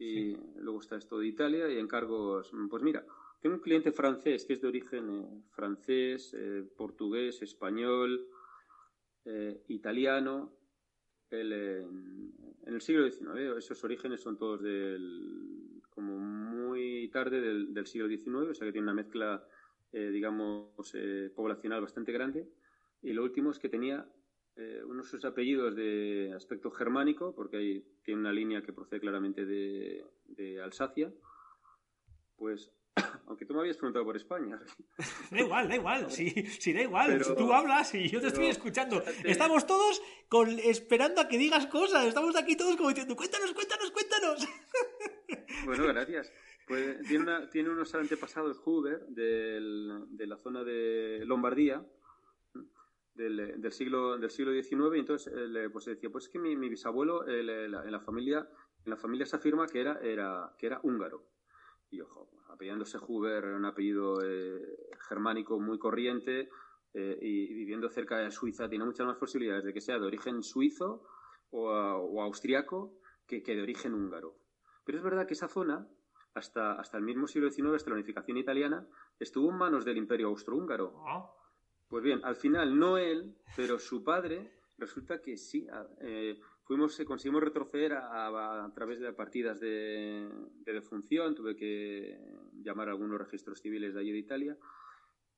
Y 0.01 0.37
luego 0.57 0.81
está 0.81 0.97
esto 0.97 1.19
de 1.19 1.27
Italia 1.27 1.69
y 1.69 1.79
encargos, 1.79 2.53
pues 2.71 2.83
mira, 2.85 3.05
tengo 3.41 3.57
un 3.57 3.63
cliente 3.63 3.91
francés 3.91 4.45
que 4.45 4.53
es 4.53 4.61
de 4.61 4.69
origen 4.69 5.43
francés, 5.51 6.37
portugués, 6.77 7.43
español, 7.43 8.29
eh, 9.25 9.63
italiano. 9.69 10.53
en 11.31 12.33
el 12.67 12.81
siglo 12.81 13.11
XIX, 13.11 13.57
esos 13.57 13.83
orígenes 13.85 14.21
son 14.21 14.39
todos 14.39 14.63
del, 14.63 15.83
como 15.91 16.19
muy 16.19 17.09
tarde 17.11 17.41
del, 17.41 17.87
siglo 17.87 18.09
XIX, 18.09 18.51
o 18.51 18.55
sea 18.55 18.67
que 18.67 18.73
tiene 18.73 18.87
una 18.87 18.95
mezcla, 18.95 19.47
digamos, 19.93 20.93
poblacional 21.35 21.83
bastante 21.83 22.13
grande. 22.13 22.49
Y 23.03 23.13
lo 23.13 23.23
último 23.23 23.51
es 23.51 23.59
que 23.59 23.69
tenía 23.69 24.07
unos 24.87 25.09
sus 25.09 25.25
apellidos 25.25 25.77
de 25.77 26.33
aspecto 26.35 26.71
germánico, 26.71 27.35
porque 27.35 27.59
hay, 27.59 27.85
tiene 28.03 28.21
una 28.21 28.33
línea 28.33 28.63
que 28.63 28.73
procede 28.73 29.01
claramente 29.01 29.45
de, 29.45 30.05
de 30.27 30.63
Alsacia, 30.63 31.13
pues 32.37 32.73
Aunque 33.27 33.45
tú 33.45 33.55
me 33.55 33.61
habías 33.61 33.77
preguntado 33.77 34.05
por 34.05 34.17
España. 34.17 34.61
Da 35.31 35.41
igual, 35.41 35.69
da 35.69 35.75
igual, 35.75 36.11
sí, 36.11 36.31
sí 36.59 36.73
da 36.73 36.83
igual. 36.83 37.23
tú 37.37 37.53
hablas 37.53 37.95
y 37.95 38.09
yo 38.09 38.21
te 38.21 38.29
estoy 38.29 38.47
escuchando. 38.47 39.03
Estamos 39.25 39.67
todos 39.67 40.01
con, 40.29 40.49
esperando 40.59 41.21
a 41.21 41.29
que 41.29 41.39
digas 41.39 41.67
cosas. 41.67 42.07
Estamos 42.07 42.35
aquí 42.37 42.57
todos 42.57 42.77
como 42.77 42.89
diciendo, 42.89 43.15
cuéntanos, 43.15 43.53
cuéntanos, 43.53 43.91
cuéntanos. 43.91 44.49
Bueno, 45.65 45.87
gracias. 45.89 46.33
Pues 46.67 47.01
tiene, 47.09 47.25
una, 47.25 47.51
tiene 47.51 47.71
unos 47.71 47.95
antepasados 47.95 48.61
Huber 48.65 49.07
del, 49.09 50.05
de 50.11 50.27
la 50.27 50.37
zona 50.37 50.63
de 50.65 51.23
Lombardía, 51.25 51.85
del, 53.15 53.61
del, 53.61 53.73
siglo, 53.73 54.19
del 54.19 54.31
siglo 54.31 54.53
XIX, 54.53 54.97
y 54.97 54.99
entonces 54.99 55.33
eh, 55.35 55.69
pues 55.71 55.87
decía, 55.87 56.11
pues 56.11 56.25
es 56.25 56.31
que 56.31 56.39
mi, 56.39 56.55
bisabuelo 56.57 57.27
en, 57.27 57.73
la, 57.73 58.01
familia, 58.01 58.47
en 58.85 58.91
la 58.91 58.97
familia 58.97 59.27
se 59.27 59.37
afirma 59.37 59.67
que 59.67 59.81
era, 59.81 59.99
era, 60.03 60.55
que 60.59 60.67
era 60.67 60.81
húngaro. 60.83 61.25
Y 61.91 62.01
ojo, 62.03 62.31
apellándose 62.59 62.99
Huber, 62.99 63.45
un 63.55 63.65
apellido 63.67 64.21
eh, 64.21 64.61
germánico 65.09 65.61
muy 65.61 65.79
corriente, 65.79 66.49
eh, 66.93 67.17
y 67.23 67.55
viviendo 67.55 67.89
cerca 67.89 68.19
de 68.19 68.33
Suiza, 68.33 68.69
tiene 68.69 68.85
muchas 68.85 69.07
más 69.07 69.17
posibilidades 69.17 69.63
de 69.63 69.73
que 69.73 69.81
sea 69.81 70.01
de 70.01 70.07
origen 70.07 70.43
suizo 70.43 71.07
o, 71.51 71.69
o 71.69 72.21
austriaco 72.21 72.99
que, 73.29 73.45
que, 73.45 73.55
de 73.55 73.63
origen 73.63 73.95
húngaro. 73.95 74.35
Pero 74.85 74.99
es 74.99 75.05
verdad 75.05 75.25
que 75.29 75.35
esa 75.35 75.47
zona, 75.47 75.87
hasta, 76.35 76.73
hasta 76.73 76.99
el 76.99 77.05
mismo 77.05 77.29
siglo 77.29 77.49
XIX, 77.49 77.77
hasta 77.77 77.91
la 77.91 77.97
unificación 77.97 78.37
italiana, 78.39 78.89
estuvo 79.21 79.51
en 79.51 79.57
manos 79.57 79.85
del 79.85 79.97
imperio 79.97 80.27
austrohúngaro. 80.27 81.01
Ah. 81.07 81.31
Pues 81.87 82.03
bien, 82.03 82.21
al 82.25 82.35
final 82.35 82.77
no 82.77 82.99
él, 82.99 83.37
pero 83.55 83.79
su 83.79 84.03
padre, 84.03 84.51
resulta 84.79 85.23
que 85.23 85.37
sí, 85.37 85.69
eh, 86.01 86.41
fuimos, 86.69 87.01
conseguimos 87.07 87.43
retroceder 87.43 87.95
a, 87.95 88.71
través 88.75 89.01
de 89.01 89.13
partidas 89.15 89.59
de, 89.59 90.29
defunción, 90.67 91.35
tuve 91.35 91.57
que 91.57 92.17
llamar 92.63 92.89
a 92.89 92.93
algunos 92.93 93.19
registros 93.19 93.61
civiles 93.61 93.95
de 93.95 94.01
allí 94.01 94.13
de 94.13 94.19
Italia 94.19 94.57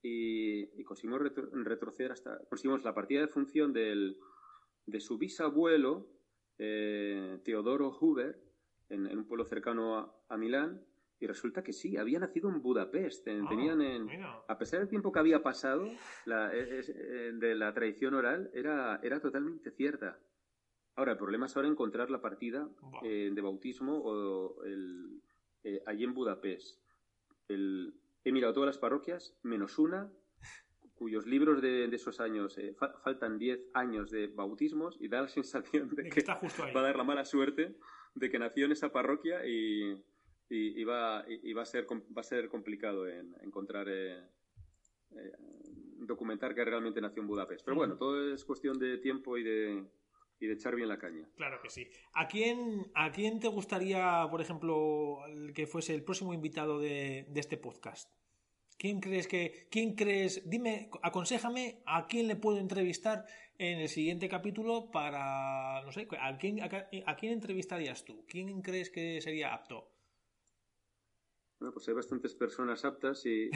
y, 0.02 0.82
conseguimos 0.82 1.20
retroceder 1.20 2.10
hasta, 2.10 2.44
conseguimos 2.48 2.82
la 2.82 2.92
partida 2.92 3.20
de 3.20 3.28
función 3.28 3.72
del, 3.72 4.18
de 4.86 5.00
su 5.00 5.18
bisabuelo, 5.18 6.08
eh, 6.58 7.38
Teodoro 7.44 7.96
Huber, 7.98 8.36
en, 8.88 9.06
un 9.06 9.24
pueblo 9.24 9.44
cercano 9.44 10.12
a 10.28 10.36
Milán, 10.36 10.84
y 11.20 11.26
resulta 11.26 11.62
que 11.62 11.72
sí, 11.72 11.96
había 11.96 12.18
nacido 12.18 12.48
en 12.48 12.60
Budapest. 12.60 13.28
Ah, 13.28 13.46
tenían 13.48 13.82
en, 13.82 14.08
a 14.48 14.58
pesar 14.58 14.80
del 14.80 14.88
tiempo 14.88 15.12
que 15.12 15.18
había 15.20 15.42
pasado, 15.42 15.86
la, 16.24 16.50
eh, 16.52 17.32
de 17.34 17.54
la 17.54 17.72
tradición 17.72 18.14
oral 18.14 18.50
era, 18.52 18.98
era 19.02 19.20
totalmente 19.20 19.70
cierta. 19.70 20.18
Ahora, 20.96 21.12
el 21.12 21.18
problema 21.18 21.46
es 21.46 21.56
ahora 21.56 21.68
encontrar 21.68 22.10
la 22.10 22.20
partida 22.20 22.68
eh, 23.02 23.30
de 23.32 23.40
bautismo 23.40 23.98
o 23.98 24.64
el, 24.64 25.22
eh, 25.64 25.82
allí 25.86 26.04
en 26.04 26.14
Budapest. 26.14 26.80
El, 27.48 27.94
he 28.24 28.32
mirado 28.32 28.52
todas 28.52 28.66
las 28.66 28.78
parroquias, 28.78 29.36
menos 29.42 29.78
una, 29.78 30.12
cuyos 30.94 31.26
libros 31.26 31.62
de, 31.62 31.84
esos 31.86 32.20
años, 32.20 32.58
faltan 33.02 33.38
10 33.38 33.70
años 33.72 34.10
de 34.10 34.26
bautismos 34.26 34.98
y 35.00 35.08
da 35.08 35.22
la 35.22 35.28
sensación 35.40 35.88
de 35.94 36.10
que, 36.10 36.22
va 36.24 36.80
a 36.80 36.82
dar 36.82 36.96
la 36.96 37.04
mala 37.04 37.24
suerte 37.24 37.76
de 38.14 38.30
que 38.30 38.38
nació 38.38 38.66
en 38.66 38.72
esa 38.72 38.92
parroquia 38.92 39.46
y, 39.46 39.94
y, 40.50 40.84
va, 40.84 41.24
va, 41.56 41.62
a 41.62 41.66
ser, 41.66 41.86
va 41.86 42.20
a 42.20 42.24
ser 42.24 42.48
complicado 42.48 43.06
en, 43.08 43.34
encontrar, 43.40 43.88
eh, 43.88 44.18
eh, 45.12 45.32
documentar 45.98 46.54
que 46.54 46.64
realmente 46.64 47.00
nació 47.00 47.22
en 47.22 47.28
Budapest. 47.28 47.64
Pero 47.64 47.76
bueno, 47.76 47.96
todo 47.96 48.32
es 48.32 48.44
cuestión 48.44 48.78
de 48.78 48.98
tiempo 48.98 49.38
y 49.38 49.44
de, 49.44 49.84
y 50.40 50.46
de 50.46 50.54
echar 50.54 50.74
bien 50.74 50.88
la 50.88 50.98
caña. 50.98 51.28
Claro 51.36 51.60
que 51.62 51.70
sí. 51.70 51.88
¿A 52.14 52.26
quién, 52.26 52.90
a 52.94 53.12
quién 53.12 53.38
te 53.38 53.48
gustaría, 53.48 54.26
por 54.30 54.40
ejemplo, 54.40 55.18
que 55.54 55.66
fuese 55.66 55.94
el 55.94 56.02
próximo 56.02 56.34
invitado 56.34 56.80
de, 56.80 57.26
de 57.28 57.40
este 57.40 57.56
podcast? 57.56 58.10
¿Quién 58.78 59.00
crees 59.00 59.28
que, 59.28 59.68
quién 59.70 59.94
crees, 59.94 60.48
dime, 60.48 60.88
aconsejame 61.02 61.82
a 61.84 62.06
quién 62.06 62.26
le 62.26 62.36
puedo 62.36 62.58
entrevistar 62.58 63.26
en 63.58 63.78
el 63.78 63.90
siguiente 63.90 64.26
capítulo 64.26 64.90
para, 64.90 65.82
no 65.84 65.92
sé, 65.92 66.08
¿a 66.18 66.38
quién, 66.38 66.62
a 66.62 67.16
quién 67.16 67.32
entrevistarías 67.34 68.06
tú? 68.06 68.24
¿Quién 68.26 68.62
crees 68.62 68.88
que 68.88 69.20
sería 69.20 69.52
apto? 69.52 69.90
Bueno, 71.60 71.74
pues 71.74 71.86
hay 71.88 71.94
bastantes 71.94 72.34
personas 72.34 72.86
aptas 72.86 73.26
y, 73.26 73.50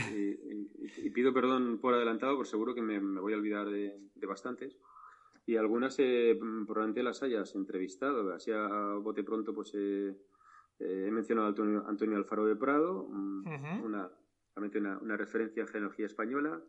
pido 1.14 1.32
perdón 1.32 1.78
por 1.80 1.94
adelantado, 1.94 2.36
por 2.36 2.46
seguro 2.46 2.74
que 2.74 2.82
me, 2.82 2.98
voy 2.98 3.32
a 3.32 3.36
olvidar 3.36 3.70
de, 3.70 3.98
bastantes. 4.28 4.76
Y 5.46 5.56
algunas 5.56 5.96
eh, 5.98 6.38
probablemente 6.38 7.02
las 7.02 7.22
hayas 7.22 7.54
entrevistado. 7.54 8.32
Así 8.32 8.50
a 8.50 8.94
bote 8.94 9.22
pronto, 9.22 9.54
pues 9.54 9.72
eh, 9.74 10.16
eh, 10.78 11.04
he 11.06 11.10
mencionado 11.10 11.48
a 11.48 11.88
Antonio, 11.88 12.16
Alfaro 12.16 12.46
de 12.46 12.56
Prado, 12.56 13.02
una, 13.04 14.10
realmente 14.54 14.78
una, 14.78 15.16
referencia 15.16 15.62
en 15.62 15.68
genealogía 15.68 16.06
española. 16.06 16.62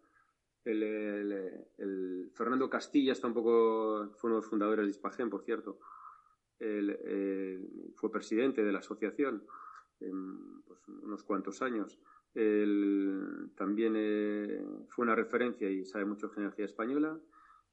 El, 0.66 2.32
Fernando 2.34 2.70
Castilla 2.70 3.14
está 3.14 3.28
un 3.28 3.34
poco, 3.34 4.12
fue 4.18 4.30
uno 4.30 4.38
de 4.38 4.42
los 4.42 4.50
fundadores 4.50 4.86
de 4.86 4.92
Ispagen, 4.92 5.30
por 5.30 5.44
cierto. 5.44 5.80
fue 6.58 8.12
presidente 8.12 8.64
de 8.64 8.72
la 8.72 8.80
asociación 8.80 9.44
pues, 10.00 10.88
unos 10.88 11.24
cuantos 11.24 11.62
años. 11.62 12.00
También 13.56 13.94
eh, 13.96 14.62
fue 14.90 15.04
una 15.04 15.16
referencia 15.16 15.70
y 15.70 15.86
sabe 15.86 16.04
mucho 16.04 16.28
de 16.28 16.34
genealogía 16.34 16.66
española. 16.66 17.18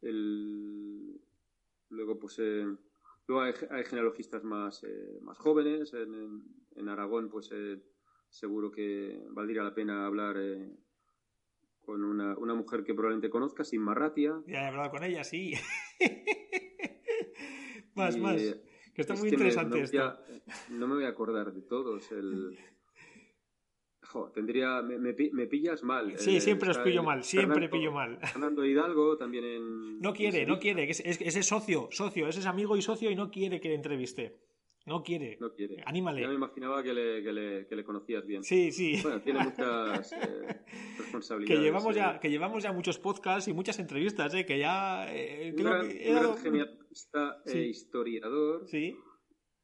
Luego, 0.02 2.18
pues, 2.18 2.38
eh, 2.38 2.66
luego 3.26 3.42
hay, 3.42 3.84
genealogistas 3.84 4.44
más, 4.44 4.84
eh, 4.84 5.18
más 5.22 5.38
jóvenes. 5.38 5.92
En, 5.94 6.42
en, 6.76 6.88
Aragón, 6.88 7.28
pues, 7.28 7.50
seguro 8.28 8.70
que 8.70 9.22
valdría 9.30 9.62
la 9.62 9.74
pena 9.74 10.06
hablar 10.06 10.36
con 11.80 12.04
una, 12.04 12.36
una, 12.38 12.54
mujer 12.54 12.84
que 12.84 12.94
probablemente 12.94 13.30
conozcas, 13.30 13.68
Sin 13.68 13.82
Marratia. 13.82 14.40
Ya 14.46 14.62
he 14.62 14.66
hablado 14.66 14.90
con 14.90 15.04
ella, 15.04 15.24
sí. 15.24 15.54
más, 17.94 18.16
más. 18.16 18.40
Que 18.94 19.00
está 19.00 19.14
muy 19.14 19.30
interesante 19.30 19.78
no, 19.78 19.84
esto. 19.84 20.18
no 20.70 20.86
me 20.86 20.96
voy 20.96 21.04
a 21.04 21.08
acordar 21.08 21.52
de 21.52 21.62
todos. 21.62 22.12
El... 22.12 22.58
tendría. 24.34 24.82
Me, 24.82 24.98
me, 24.98 25.46
pillas 25.46 25.82
mal. 25.82 26.18
Sí, 26.18 26.40
siempre 26.40 26.70
os 26.70 26.78
pillo 26.78 27.02
mal, 27.02 27.22
siempre 27.22 27.68
pillo 27.68 27.92
mal. 27.92 28.18
Fernando 28.18 28.64
Hidalgo 28.64 29.16
también 29.16 29.44
en. 29.44 30.00
No 30.00 30.12
quiere, 30.12 30.46
no 30.46 30.58
quiere. 30.58 30.90
Es, 30.90 31.00
ese 31.00 31.40
es 31.40 31.46
socio, 31.46 31.88
socio, 31.90 32.28
ese 32.28 32.40
es 32.40 32.46
amigo 32.46 32.76
y 32.76 32.82
socio 32.82 33.10
y 33.10 33.16
no 33.16 33.30
quiere 33.30 33.60
que 33.60 33.68
le 33.68 33.74
entreviste. 33.74 34.38
No 34.84 35.02
quiere. 35.02 35.36
No 35.40 35.52
quiere. 35.52 35.82
Anímale. 35.86 36.22
Ya 36.22 36.28
me 36.28 36.34
imaginaba 36.34 36.82
que 36.82 36.92
le, 36.92 37.22
que 37.22 37.32
le, 37.32 37.66
que 37.68 37.76
le 37.76 37.84
conocías 37.84 38.26
bien. 38.26 38.42
Sí, 38.42 38.72
sí. 38.72 38.98
Bueno, 39.02 39.20
tiene 39.20 39.38
muchas 39.44 40.12
eh, 40.12 40.64
responsabilidades. 40.98 41.58
Que 41.58 41.64
llevamos, 41.64 41.94
ya, 41.94 42.16
eh. 42.16 42.18
que 42.20 42.30
llevamos 42.30 42.62
ya 42.62 42.72
muchos 42.72 42.98
podcasts 42.98 43.48
y 43.48 43.52
muchas 43.52 43.78
entrevistas, 43.78 44.34
¿eh? 44.34 44.44
que 44.44 44.58
ya. 44.58 45.06
Eh, 45.08 45.54
un 45.56 45.62
gran, 45.62 45.88
e 47.46 47.60
historiador. 47.60 48.66
Sí. 48.66 48.96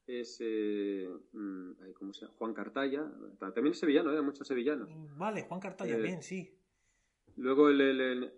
Es. 0.08 0.40
Mm, 0.40 1.92
¿Cómo 1.94 2.12
se 2.12 2.22
llama? 2.22 2.34
Juan 2.38 2.54
Cartaya. 2.54 3.04
También 3.38 3.68
es 3.68 3.78
sevillano, 3.78 4.12
¿eh? 4.12 4.20
Muchos 4.22 4.48
sevillanos. 4.48 4.88
Vale, 5.16 5.42
Juan 5.42 5.60
Cartaya, 5.60 5.96
bien, 5.96 6.22
sí. 6.22 6.58
Luego 7.36 7.68
él, 7.68 8.32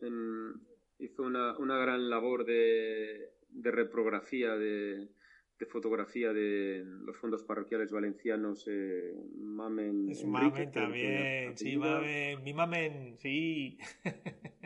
hizo 0.98 1.22
una, 1.22 1.56
una 1.56 1.78
gran 1.78 2.10
labor 2.10 2.44
de, 2.44 3.32
de 3.48 3.70
reprografía 3.70 4.56
de 4.56 5.08
de 5.60 5.66
fotografía 5.66 6.32
de 6.32 6.82
los 7.04 7.16
fondos 7.18 7.44
parroquiales 7.44 7.92
valencianos 7.92 8.66
eh, 8.66 9.14
Mamen. 9.36 10.08
Es 10.08 10.24
Mamen 10.24 10.72
también, 10.72 11.56
sí, 11.56 11.76
Mamen, 11.76 12.42
mi 12.42 12.54
Mamen, 12.54 13.18
sí. 13.18 13.78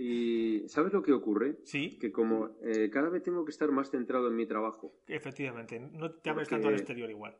y 0.00 0.66
¿sabes 0.68 0.94
lo 0.94 1.02
que 1.02 1.12
ocurre? 1.12 1.58
Sí. 1.64 1.98
Que 1.98 2.10
como 2.10 2.56
eh, 2.62 2.88
cada 2.90 3.10
vez 3.10 3.22
tengo 3.22 3.44
que 3.44 3.50
estar 3.50 3.70
más 3.70 3.90
centrado 3.90 4.28
en 4.28 4.36
mi 4.36 4.46
trabajo. 4.46 4.94
Efectivamente, 5.06 5.78
no 5.78 6.10
te 6.12 6.30
abres 6.30 6.48
tanto 6.48 6.68
al 6.68 6.74
exterior 6.74 7.10
igual. 7.10 7.36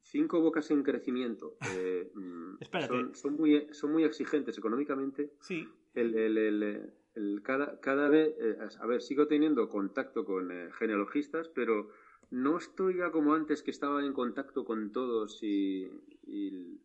Cinco 0.00 0.40
bocas 0.40 0.70
en 0.70 0.84
crecimiento 0.84 1.56
eh, 1.76 2.12
mm, 2.14 2.58
son, 2.86 3.14
son, 3.16 3.34
muy, 3.34 3.66
son 3.72 3.90
muy 3.90 4.04
exigentes 4.04 4.56
económicamente. 4.56 5.32
Sí. 5.40 5.68
El, 5.94 6.14
el, 6.14 6.38
el, 6.38 6.92
el 7.16 7.42
cada, 7.42 7.80
cada 7.80 8.08
vez, 8.08 8.32
eh, 8.38 8.58
a 8.80 8.86
ver, 8.86 9.02
sigo 9.02 9.26
teniendo 9.26 9.68
contacto 9.68 10.24
con 10.24 10.52
genealogistas, 10.70 11.48
pero 11.48 11.90
no 12.30 12.58
estoy 12.58 12.98
ya 12.98 13.10
como 13.10 13.34
antes 13.34 13.64
que 13.64 13.72
estaba 13.72 14.04
en 14.04 14.12
contacto 14.12 14.64
con 14.64 14.92
todos 14.92 15.42
y, 15.42 15.90
y, 16.26 16.80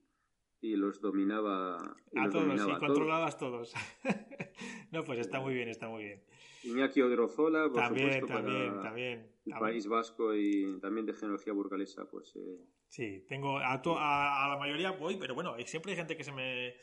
los 0.61 1.01
dominaba. 1.01 1.77
a 2.15 2.29
todos, 2.29 2.61
sí, 2.61 2.71
controlabas 2.79 3.37
todos. 3.37 3.73
no, 4.91 5.03
pues 5.03 5.19
está 5.19 5.39
muy 5.39 5.53
bien, 5.53 5.69
está 5.69 5.87
muy 5.87 6.03
bien. 6.03 6.23
Iñaki 6.63 7.01
Odrozola, 7.01 7.69
por 7.69 7.81
también, 7.81 8.27
también, 8.27 8.79
también. 8.81 9.31
El 9.45 9.53
País 9.53 9.87
Vasco 9.87 10.35
y 10.35 10.79
también 10.79 11.05
de 11.05 11.13
genealogía 11.13 11.53
burgalesa, 11.53 12.05
pues. 12.09 12.35
Eh. 12.35 12.59
Sí, 12.87 13.25
tengo 13.27 13.57
a, 13.57 13.73
a, 13.73 14.49
la 14.49 14.57
mayoría 14.57 14.91
voy, 14.91 15.17
pero 15.17 15.33
bueno, 15.35 15.55
siempre 15.65 15.93
hay 15.93 15.97
gente 15.97 16.17
que 16.17 16.23
se 16.23 16.31
me 16.31 16.75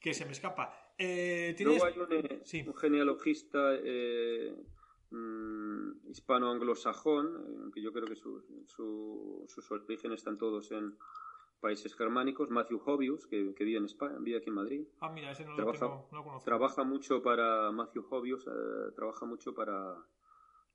que 0.00 0.14
se 0.14 0.24
me 0.24 0.32
escapa. 0.32 0.72
Eh, 0.98 1.56
Luego 1.60 1.86
hay 1.86 1.98
un, 1.98 2.12
eh, 2.12 2.64
un 2.66 2.74
genealogista 2.76 3.74
eh, 3.82 4.54
Mm, 5.14 6.10
hispano-anglosajón, 6.10 7.70
que 7.72 7.80
yo 7.80 7.92
creo 7.92 8.06
que 8.08 8.16
sus 8.16 9.70
orígenes 9.70 10.18
están 10.18 10.38
todos 10.38 10.72
en, 10.72 10.96
países 11.64 11.96
germánicos, 11.96 12.50
Matthew 12.50 12.82
Hobius, 12.84 13.26
que, 13.26 13.54
vive 13.58 13.78
en 13.78 13.86
España, 13.86 14.16
vive 14.20 14.36
aquí 14.36 14.50
en 14.50 14.54
Madrid. 14.54 14.86
Ah, 15.00 15.08
mira, 15.08 15.30
ese 15.30 15.46
no 15.46 15.56
trabaja, 15.56 15.86
lo, 16.12 16.22
conozco. 16.22 16.44
Trabaja 16.44 16.84
mucho 16.84 17.22
para, 17.22 17.72
Matthew 17.72 18.06
Hobius, 18.10 18.46
eh, 18.46 18.92
trabaja 18.94 19.24
mucho 19.24 19.54
para, 19.54 19.96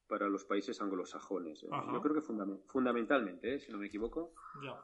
para 0.08 0.28
los 0.30 0.45
países 0.45 0.82
anglosajones. 0.82 1.62
Eh. 1.62 1.67
Yo 1.93 2.02
creo 2.02 2.15
que 2.15 2.21
fundamentalmente, 2.65 3.54
¿eh? 3.54 3.60
si 3.60 3.71
no 3.71 3.78
me 3.78 3.86
equivoco. 3.86 4.34
Ya. 4.63 4.82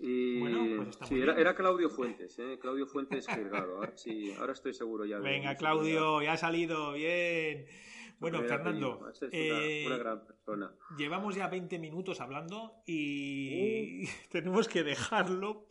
Y 0.00 0.40
pues 0.76 0.98
sí, 1.06 1.20
era, 1.20 1.54
Claudio 1.54 1.90
Fuentes, 1.90 2.38
¿eh? 2.38 2.58
Claudio 2.58 2.86
Fuentes 2.86 3.26
Girgado. 3.28 3.76
Ahora, 3.76 3.96
sí, 3.96 4.32
ahora 4.40 4.54
estoy 4.54 4.72
seguro 4.72 5.04
ya. 5.04 5.18
Venga, 5.18 5.54
Claudio, 5.54 6.22
ya 6.22 6.32
ha 6.32 6.36
salido, 6.38 6.94
bien. 6.94 7.66
Bueno, 8.24 8.42
Fernando, 8.42 9.12
eh, 9.32 9.84
una, 9.86 9.96
gran 9.98 10.24
persona. 10.24 10.72
Llevamos 10.96 11.34
ya 11.34 11.48
20 11.48 11.78
minutos 11.78 12.20
hablando 12.20 12.82
y 12.86 14.04
uh. 14.04 14.08
tenemos 14.30 14.68
que 14.68 14.82
dejarlo. 14.82 15.66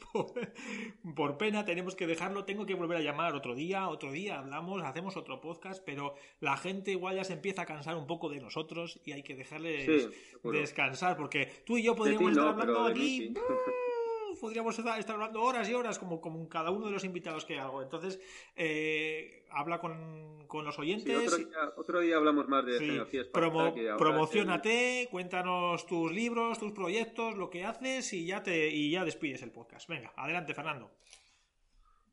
Por, 1.15 1.37
pena, 1.37 1.65
tenemos 1.65 1.95
que 1.95 2.05
dejarlo. 2.05 2.45
Tengo 2.45 2.65
que 2.65 2.75
volver 2.75 2.97
a 2.97 3.01
llamar 3.01 3.33
otro 3.33 3.55
día, 3.55 3.87
otro 3.87 4.11
día 4.11 4.39
hablamos, 4.39 4.83
hacemos 4.83 5.17
otro 5.17 5.41
podcast, 5.41 5.83
pero 5.83 6.15
la 6.39 6.57
gente 6.57 6.91
igual 6.91 7.15
ya 7.15 7.23
se 7.23 7.33
empieza 7.33 7.63
a 7.63 7.65
cansar 7.65 7.95
un 7.95 8.07
poco 8.07 8.29
de 8.29 8.39
nosotros 8.39 8.99
y 9.03 9.13
hay 9.13 9.23
que 9.23 9.35
dejarles 9.35 10.09
descansar 10.43 11.17
porque 11.17 11.63
tú 11.65 11.77
y 11.77 11.83
yo 11.83 11.95
podríamos 11.95 12.31
estar 12.31 12.47
hablando 12.49 12.85
aquí 12.85 13.33
podríamos 14.39 14.77
estar 14.77 15.11
hablando 15.11 15.41
horas 15.41 15.69
y 15.69 15.73
horas 15.73 15.99
como, 15.99 16.21
como 16.21 16.47
cada 16.49 16.71
uno 16.71 16.85
de 16.85 16.91
los 16.91 17.03
invitados 17.03 17.45
que 17.45 17.59
hago. 17.59 17.81
Entonces, 17.81 18.19
eh, 18.55 19.45
habla 19.51 19.79
con, 19.79 20.47
los 20.51 20.79
oyentes. 20.79 21.47
otro, 21.77 21.99
día, 22.01 22.17
hablamos 22.17 22.47
más 22.47 22.65
de 22.65 22.79
sí. 22.79 23.19
Promo, 23.31 23.73
Promocionate, 23.97 25.07
cuéntanos 25.09 25.85
tus 25.85 26.11
libros, 26.11 26.59
tus 26.59 26.71
proyectos, 26.71 27.35
lo 27.37 27.49
que 27.49 27.65
haces 27.65 28.13
y 28.13 28.25
ya, 28.25 28.43
te, 28.43 28.69
y 28.69 28.91
ya 28.91 29.03
despides 29.05 29.41
el 29.43 29.51
podcast. 29.51 29.87
Venga, 29.87 30.13
adelante, 30.15 30.53
Fernando. 30.53 30.91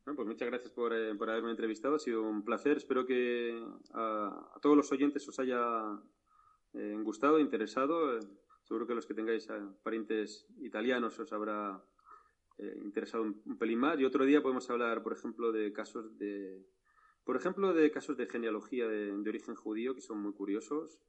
pues 0.05 0.27
muchas 0.27 0.49
gracias 0.49 0.73
por, 0.73 0.93
eh, 0.95 1.15
por, 1.15 1.31
haberme 1.31 1.51
entrevistado, 1.51 1.97
ha 1.97 1.99
sido 1.99 2.23
un 2.23 2.45
placer. 2.45 2.77
Espero 2.77 3.07
que 3.07 3.63
a, 3.93 4.59
todos 4.61 4.77
los 4.77 4.91
oyentes 4.93 5.27
os 5.29 5.39
haya 5.39 5.99
eh, 6.75 6.97
gustado, 7.03 7.39
interesado. 7.39 8.19
Seguro 8.63 8.87
que 8.87 8.95
los 8.95 9.07
que 9.07 9.15
tengáis 9.15 9.49
parientes 9.83 10.47
italianos 10.61 11.19
os 11.19 11.33
habrá 11.33 11.83
eh, 12.63 12.79
interesado 12.85 13.23
un, 13.23 13.59
pelín 13.59 13.79
más. 13.79 13.99
Y 13.99 14.05
otro 14.05 14.25
día 14.27 14.43
podemos 14.43 14.69
hablar, 14.69 15.03
por 15.03 15.15
ejemplo, 15.15 15.51
de 15.51 15.73
casos 15.73 16.19
de, 16.19 16.63
por 17.25 17.37
ejemplo, 17.37 17.73
de 17.73 17.91
casos 17.91 18.17
de 18.19 18.27
genealogía 18.27 18.87
de, 18.87 19.13
origen 19.13 19.55
judío 19.55 19.95
que 19.95 20.03
son 20.03 20.21
muy 20.21 20.33
curiosos. 20.33 21.01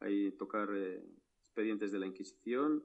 Hay 0.00 0.32
tocar 0.32 0.68
eh, 0.74 1.04
expedientes 1.42 1.92
de 1.92 1.98
la 2.00 2.06
Inquisición. 2.06 2.84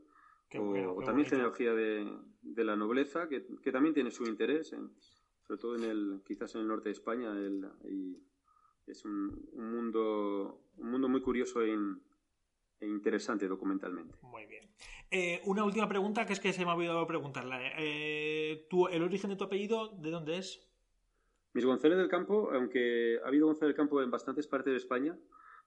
o, 0.55 1.03
también 1.03 1.27
genealogía 1.27 1.73
de, 1.73 2.07
de, 2.41 2.63
la 2.63 2.75
nobleza, 2.75 3.27
que, 3.27 3.47
que, 3.63 3.71
también 3.71 3.95
tiene 3.95 4.11
su 4.11 4.25
interés, 4.25 4.75
sobre 5.47 5.59
todo 5.59 5.75
en 5.75 5.83
el, 5.83 6.21
quizás 6.25 6.53
en 6.55 6.61
el 6.61 6.67
norte 6.67 6.89
de 6.89 6.93
España. 6.93 7.31
El, 7.31 7.67
es 8.85 9.03
un, 9.03 9.49
un, 9.53 9.71
mundo, 9.71 10.61
un 10.77 10.91
mundo 10.91 11.09
muy 11.09 11.21
curioso 11.21 11.63
en, 11.63 11.99
e 12.79 12.85
interesante 12.85 13.47
documentalmente. 13.47 14.17
Muy 14.21 14.45
bien. 14.45 14.69
Eh, 15.11 15.41
una 15.45 15.63
última 15.63 15.87
pregunta 15.87 16.25
que 16.25 16.33
es 16.33 16.39
que 16.39 16.53
se 16.53 16.65
me 16.65 16.71
ha 16.71 16.75
olvidado 16.75 17.05
preguntarla. 17.07 17.59
Eh, 17.77 18.67
¿El 18.91 19.03
origen 19.03 19.29
de 19.29 19.35
tu 19.35 19.43
apellido 19.43 19.89
de 19.89 20.11
dónde 20.11 20.37
es? 20.37 20.67
Mis 21.53 21.65
González 21.65 21.97
del 21.97 22.09
Campo, 22.09 22.49
aunque 22.51 23.17
ha 23.23 23.27
habido 23.27 23.47
González 23.47 23.69
del 23.69 23.77
Campo 23.77 24.01
en 24.01 24.11
bastantes 24.11 24.45
partes 24.47 24.73
de 24.73 24.77
España, 24.77 25.17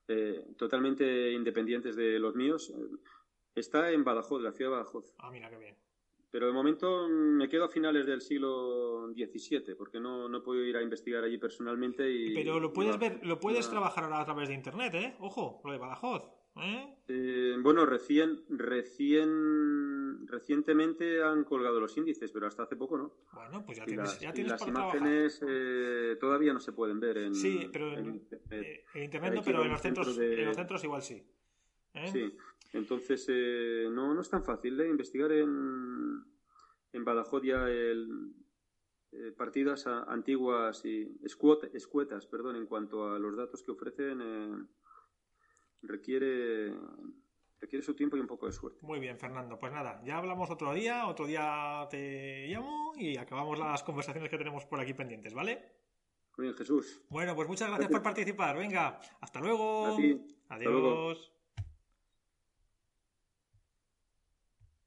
eh, 0.06 0.44
totalmente 0.56 1.32
independientes 1.32 1.96
de 1.96 2.18
los 2.18 2.34
míos, 2.34 2.72
está 3.54 3.90
en 3.90 4.04
Badajoz, 4.04 4.42
la 4.42 4.52
ciudad 4.52 4.70
de 4.70 4.76
Badajoz. 4.76 5.14
Ah, 5.18 5.30
mira 5.30 5.48
qué 5.48 5.56
bien. 5.56 5.76
Pero 6.30 6.46
de 6.46 6.52
momento 6.52 7.08
me 7.08 7.48
quedo 7.48 7.64
a 7.64 7.68
finales 7.70 8.04
del 8.06 8.20
siglo 8.20 9.08
XVII, 9.14 9.74
porque 9.76 9.98
no, 9.98 10.28
no 10.28 10.42
puedo 10.42 10.62
ir 10.62 10.76
a 10.76 10.82
investigar 10.82 11.24
allí 11.24 11.38
personalmente. 11.38 12.10
Y, 12.10 12.34
Pero 12.34 12.60
lo 12.60 12.70
puedes 12.70 12.98
ver, 12.98 13.24
lo 13.24 13.40
puedes 13.40 13.70
trabajar 13.70 14.04
ahora 14.04 14.20
a 14.20 14.24
través 14.26 14.48
de 14.48 14.54
internet, 14.54 14.94
¿eh? 14.94 15.16
Ojo, 15.20 15.62
lo 15.64 15.72
de 15.72 15.78
Badajoz. 15.78 16.37
¿Eh? 16.60 16.94
Eh, 17.08 17.56
bueno, 17.60 17.86
recién, 17.86 18.42
recién, 18.48 20.26
recientemente 20.26 21.22
han 21.22 21.44
colgado 21.44 21.80
los 21.80 21.96
índices, 21.96 22.30
pero 22.32 22.46
hasta 22.46 22.64
hace 22.64 22.76
poco 22.76 22.98
no. 22.98 23.14
Bueno, 23.32 23.64
pues 23.64 23.78
ya 23.78 23.84
tienes, 23.84 24.20
las, 24.20 24.38
las 24.38 24.66
imágenes 24.66 25.40
eh, 25.46 26.16
todavía 26.20 26.52
no 26.52 26.60
se 26.60 26.72
pueden 26.72 27.00
ver 27.00 27.18
en. 27.18 27.34
Sí, 27.34 27.68
pero 27.72 27.92
en, 27.96 28.14
internet, 28.14 29.34
no, 29.34 29.42
pero 29.42 29.62
en 29.62 29.70
los, 29.70 29.80
centros, 29.80 30.18
en 30.18 30.44
los 30.44 30.56
centros 30.56 30.84
igual 30.84 31.02
sí. 31.02 31.22
Sí, 32.12 32.36
entonces 32.72 33.28
no, 33.90 34.14
no 34.14 34.20
es 34.20 34.28
tan 34.28 34.44
fácil 34.44 34.80
investigar 34.80 35.32
en, 35.32 36.22
en 36.92 37.04
Badajoz 37.04 37.42
ya 37.42 37.68
el, 37.68 38.34
partidas 39.36 39.86
antiguas 39.86 40.84
y 40.84 41.18
escuetas, 41.24 42.26
perdón, 42.26 42.56
en 42.56 42.66
cuanto 42.66 43.10
a 43.10 43.18
los 43.18 43.36
datos 43.36 43.62
que 43.62 43.72
ofrecen 43.72 44.20
requiere 45.82 46.72
requiere 47.60 47.84
su 47.84 47.94
tiempo 47.94 48.16
y 48.16 48.20
un 48.20 48.26
poco 48.26 48.46
de 48.46 48.52
suerte. 48.52 48.78
Muy 48.82 49.00
bien, 49.00 49.18
Fernando. 49.18 49.58
Pues 49.58 49.72
nada, 49.72 50.00
ya 50.04 50.18
hablamos 50.18 50.50
otro 50.50 50.72
día, 50.74 51.06
otro 51.06 51.26
día 51.26 51.86
te 51.90 52.46
llamo 52.48 52.92
y 52.96 53.16
acabamos 53.16 53.58
las 53.58 53.82
conversaciones 53.82 54.30
que 54.30 54.38
tenemos 54.38 54.64
por 54.64 54.80
aquí 54.80 54.94
pendientes, 54.94 55.34
¿vale? 55.34 55.78
Muy 56.36 56.46
bien, 56.46 56.56
Jesús. 56.56 57.02
Bueno, 57.08 57.34
pues 57.34 57.48
muchas 57.48 57.68
gracias, 57.68 57.90
por 57.90 58.02
participar. 58.02 58.56
Venga, 58.56 59.00
hasta 59.20 59.40
luego. 59.40 59.96
Adiós. 60.48 61.32